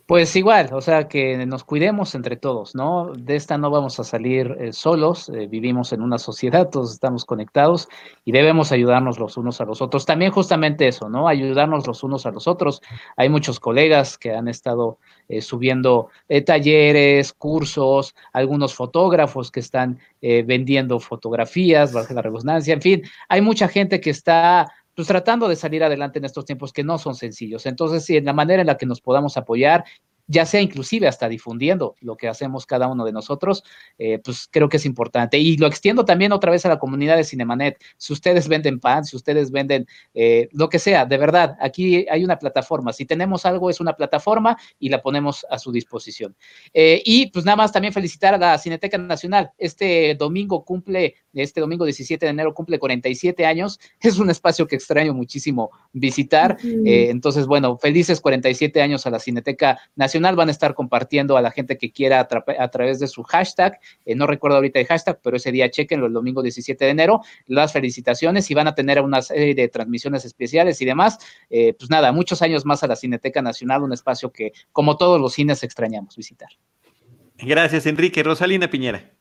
[0.07, 3.11] Pues igual, o sea, que nos cuidemos entre todos, ¿no?
[3.17, 7.25] De esta no vamos a salir eh, solos, eh, vivimos en una sociedad, todos estamos
[7.25, 7.89] conectados
[8.23, 10.05] y debemos ayudarnos los unos a los otros.
[10.05, 11.27] También justamente eso, ¿no?
[11.27, 12.83] Ayudarnos los unos a los otros.
[13.17, 16.09] Hay muchos colegas que han estado eh, subiendo
[16.45, 23.67] talleres, cursos, algunos fotógrafos que están vendiendo fotografías, bajo la redundancia, en fin, hay mucha
[23.67, 27.65] gente que está pues tratando de salir adelante en estos tiempos que no son sencillos.
[27.65, 29.83] Entonces, si en la manera en la que nos podamos apoyar
[30.27, 33.63] ya sea inclusive hasta difundiendo lo que hacemos cada uno de nosotros,
[33.97, 35.37] eh, pues creo que es importante.
[35.37, 37.81] Y lo extiendo también otra vez a la comunidad de Cinemanet.
[37.97, 42.23] Si ustedes venden pan, si ustedes venden eh, lo que sea, de verdad, aquí hay
[42.23, 42.91] una plataforma.
[42.93, 46.35] Si tenemos algo, es una plataforma y la ponemos a su disposición.
[46.73, 49.51] Eh, y pues nada más también felicitar a la Cineteca Nacional.
[49.57, 53.79] Este domingo cumple, este domingo 17 de enero cumple 47 años.
[54.05, 56.57] Es un espacio que extraño muchísimo visitar.
[56.61, 61.51] entonces, bueno, felices 47 años a la Cineteca Nacional van a estar compartiendo a la
[61.51, 63.79] gente que quiera a, través de su hashtag.
[64.05, 67.21] Eh, no recuerdo ahorita el hashtag, pero ese día chequenlo el domingo 17 de enero.
[67.47, 71.19] Las felicitaciones y van a tener una serie de transmisiones especiales y demás.
[71.49, 75.19] Eh, pues nada, muchos años más a la Cineteca Nacional, un espacio que, como todos
[75.19, 76.49] los cines, extrañamos visitar.
[77.37, 78.23] Gracias, Enrique.
[78.23, 79.11] Rosalina Piñera.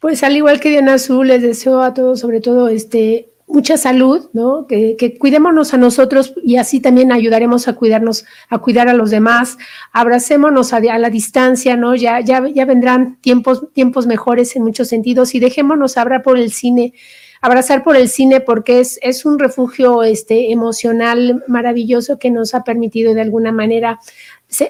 [0.00, 4.28] Pues al igual que Diana Azul, les deseo a todos, sobre todo, este, mucha salud,
[4.32, 4.66] ¿no?
[4.66, 9.56] Que, cuidémonos a nosotros y así también ayudaremos a cuidarnos, a cuidar a los demás.
[9.92, 11.94] Abracémonos a, la distancia, ¿no?
[11.94, 16.52] Ya, ya, ya vendrán tiempos, tiempos mejores en muchos sentidos y dejémonos abrazar por el
[16.52, 16.92] cine,
[17.40, 22.64] abrazar por el cine porque es, es un refugio este, emocional maravilloso que nos ha
[22.64, 24.00] permitido de alguna manera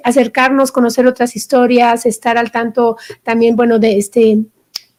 [0.03, 4.39] acercarnos, conocer otras historias, estar al tanto también, bueno, de este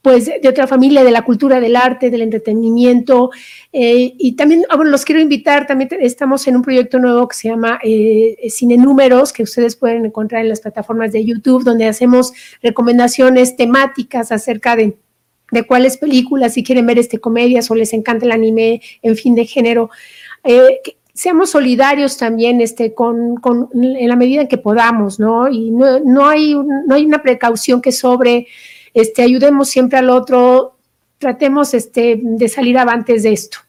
[0.05, 3.31] pues de otra familia, de la cultura, del arte, del entretenimiento.
[3.73, 7.35] Eh, y también, ah, bueno, los quiero invitar, también estamos en un proyecto nuevo que
[7.35, 11.87] se llama eh, Cine Números, que ustedes pueden encontrar en las plataformas de YouTube, donde
[11.87, 14.95] hacemos recomendaciones temáticas acerca de,
[15.49, 19.33] de cuáles películas, si quieren ver este comedias o les encanta el anime, en fin,
[19.33, 19.89] de género.
[20.43, 20.81] Eh,
[21.15, 25.49] seamos solidarios también este, con, con, en la medida en que podamos, ¿no?
[25.49, 28.45] Y no, no, hay, no hay una precaución que sobre
[28.95, 30.77] este, ayudemos siempre al otro,
[31.19, 33.59] tratemos este, de salir avantes de esto.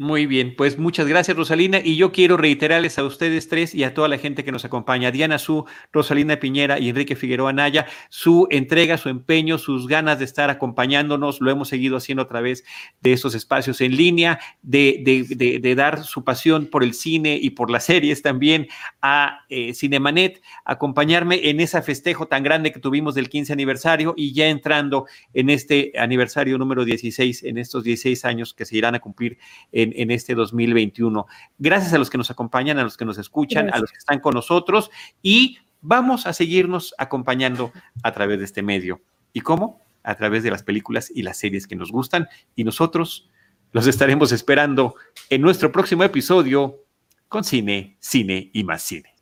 [0.00, 3.94] Muy bien, pues muchas gracias Rosalina y yo quiero reiterarles a ustedes tres y a
[3.94, 8.46] toda la gente que nos acompaña, Diana Su, Rosalina Piñera y Enrique Figueroa Naya, su
[8.52, 12.64] entrega, su empeño, sus ganas de estar acompañándonos, lo hemos seguido haciendo a través
[13.00, 17.50] de estos espacios en línea, de, de, de, dar su pasión por el cine y
[17.50, 18.68] por las series también
[19.02, 24.32] a eh, Cinemanet, acompañarme en ese festejo tan grande que tuvimos del 15 aniversario y
[24.32, 29.00] ya entrando en este aniversario número 16, en estos 16 años que se irán a
[29.00, 29.38] cumplir
[29.72, 31.26] en en, este 2021.
[31.58, 34.20] Gracias a los que nos acompañan, a los que nos escuchan, a los que están
[34.20, 34.90] con nosotros
[35.22, 39.00] y vamos a seguirnos acompañando a través de este medio.
[39.32, 39.80] ¿Y cómo?
[40.02, 43.30] A través de las películas y las series que nos gustan y nosotros
[43.72, 44.94] los estaremos esperando
[45.28, 46.84] en nuestro próximo episodio
[47.28, 49.14] con cine, cine y más cine.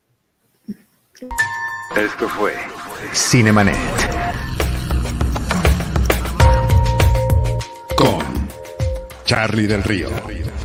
[1.96, 2.54] Esto fue
[3.12, 3.76] Cinemanet.
[7.96, 8.48] Con
[9.24, 10.25] Charlie del Río.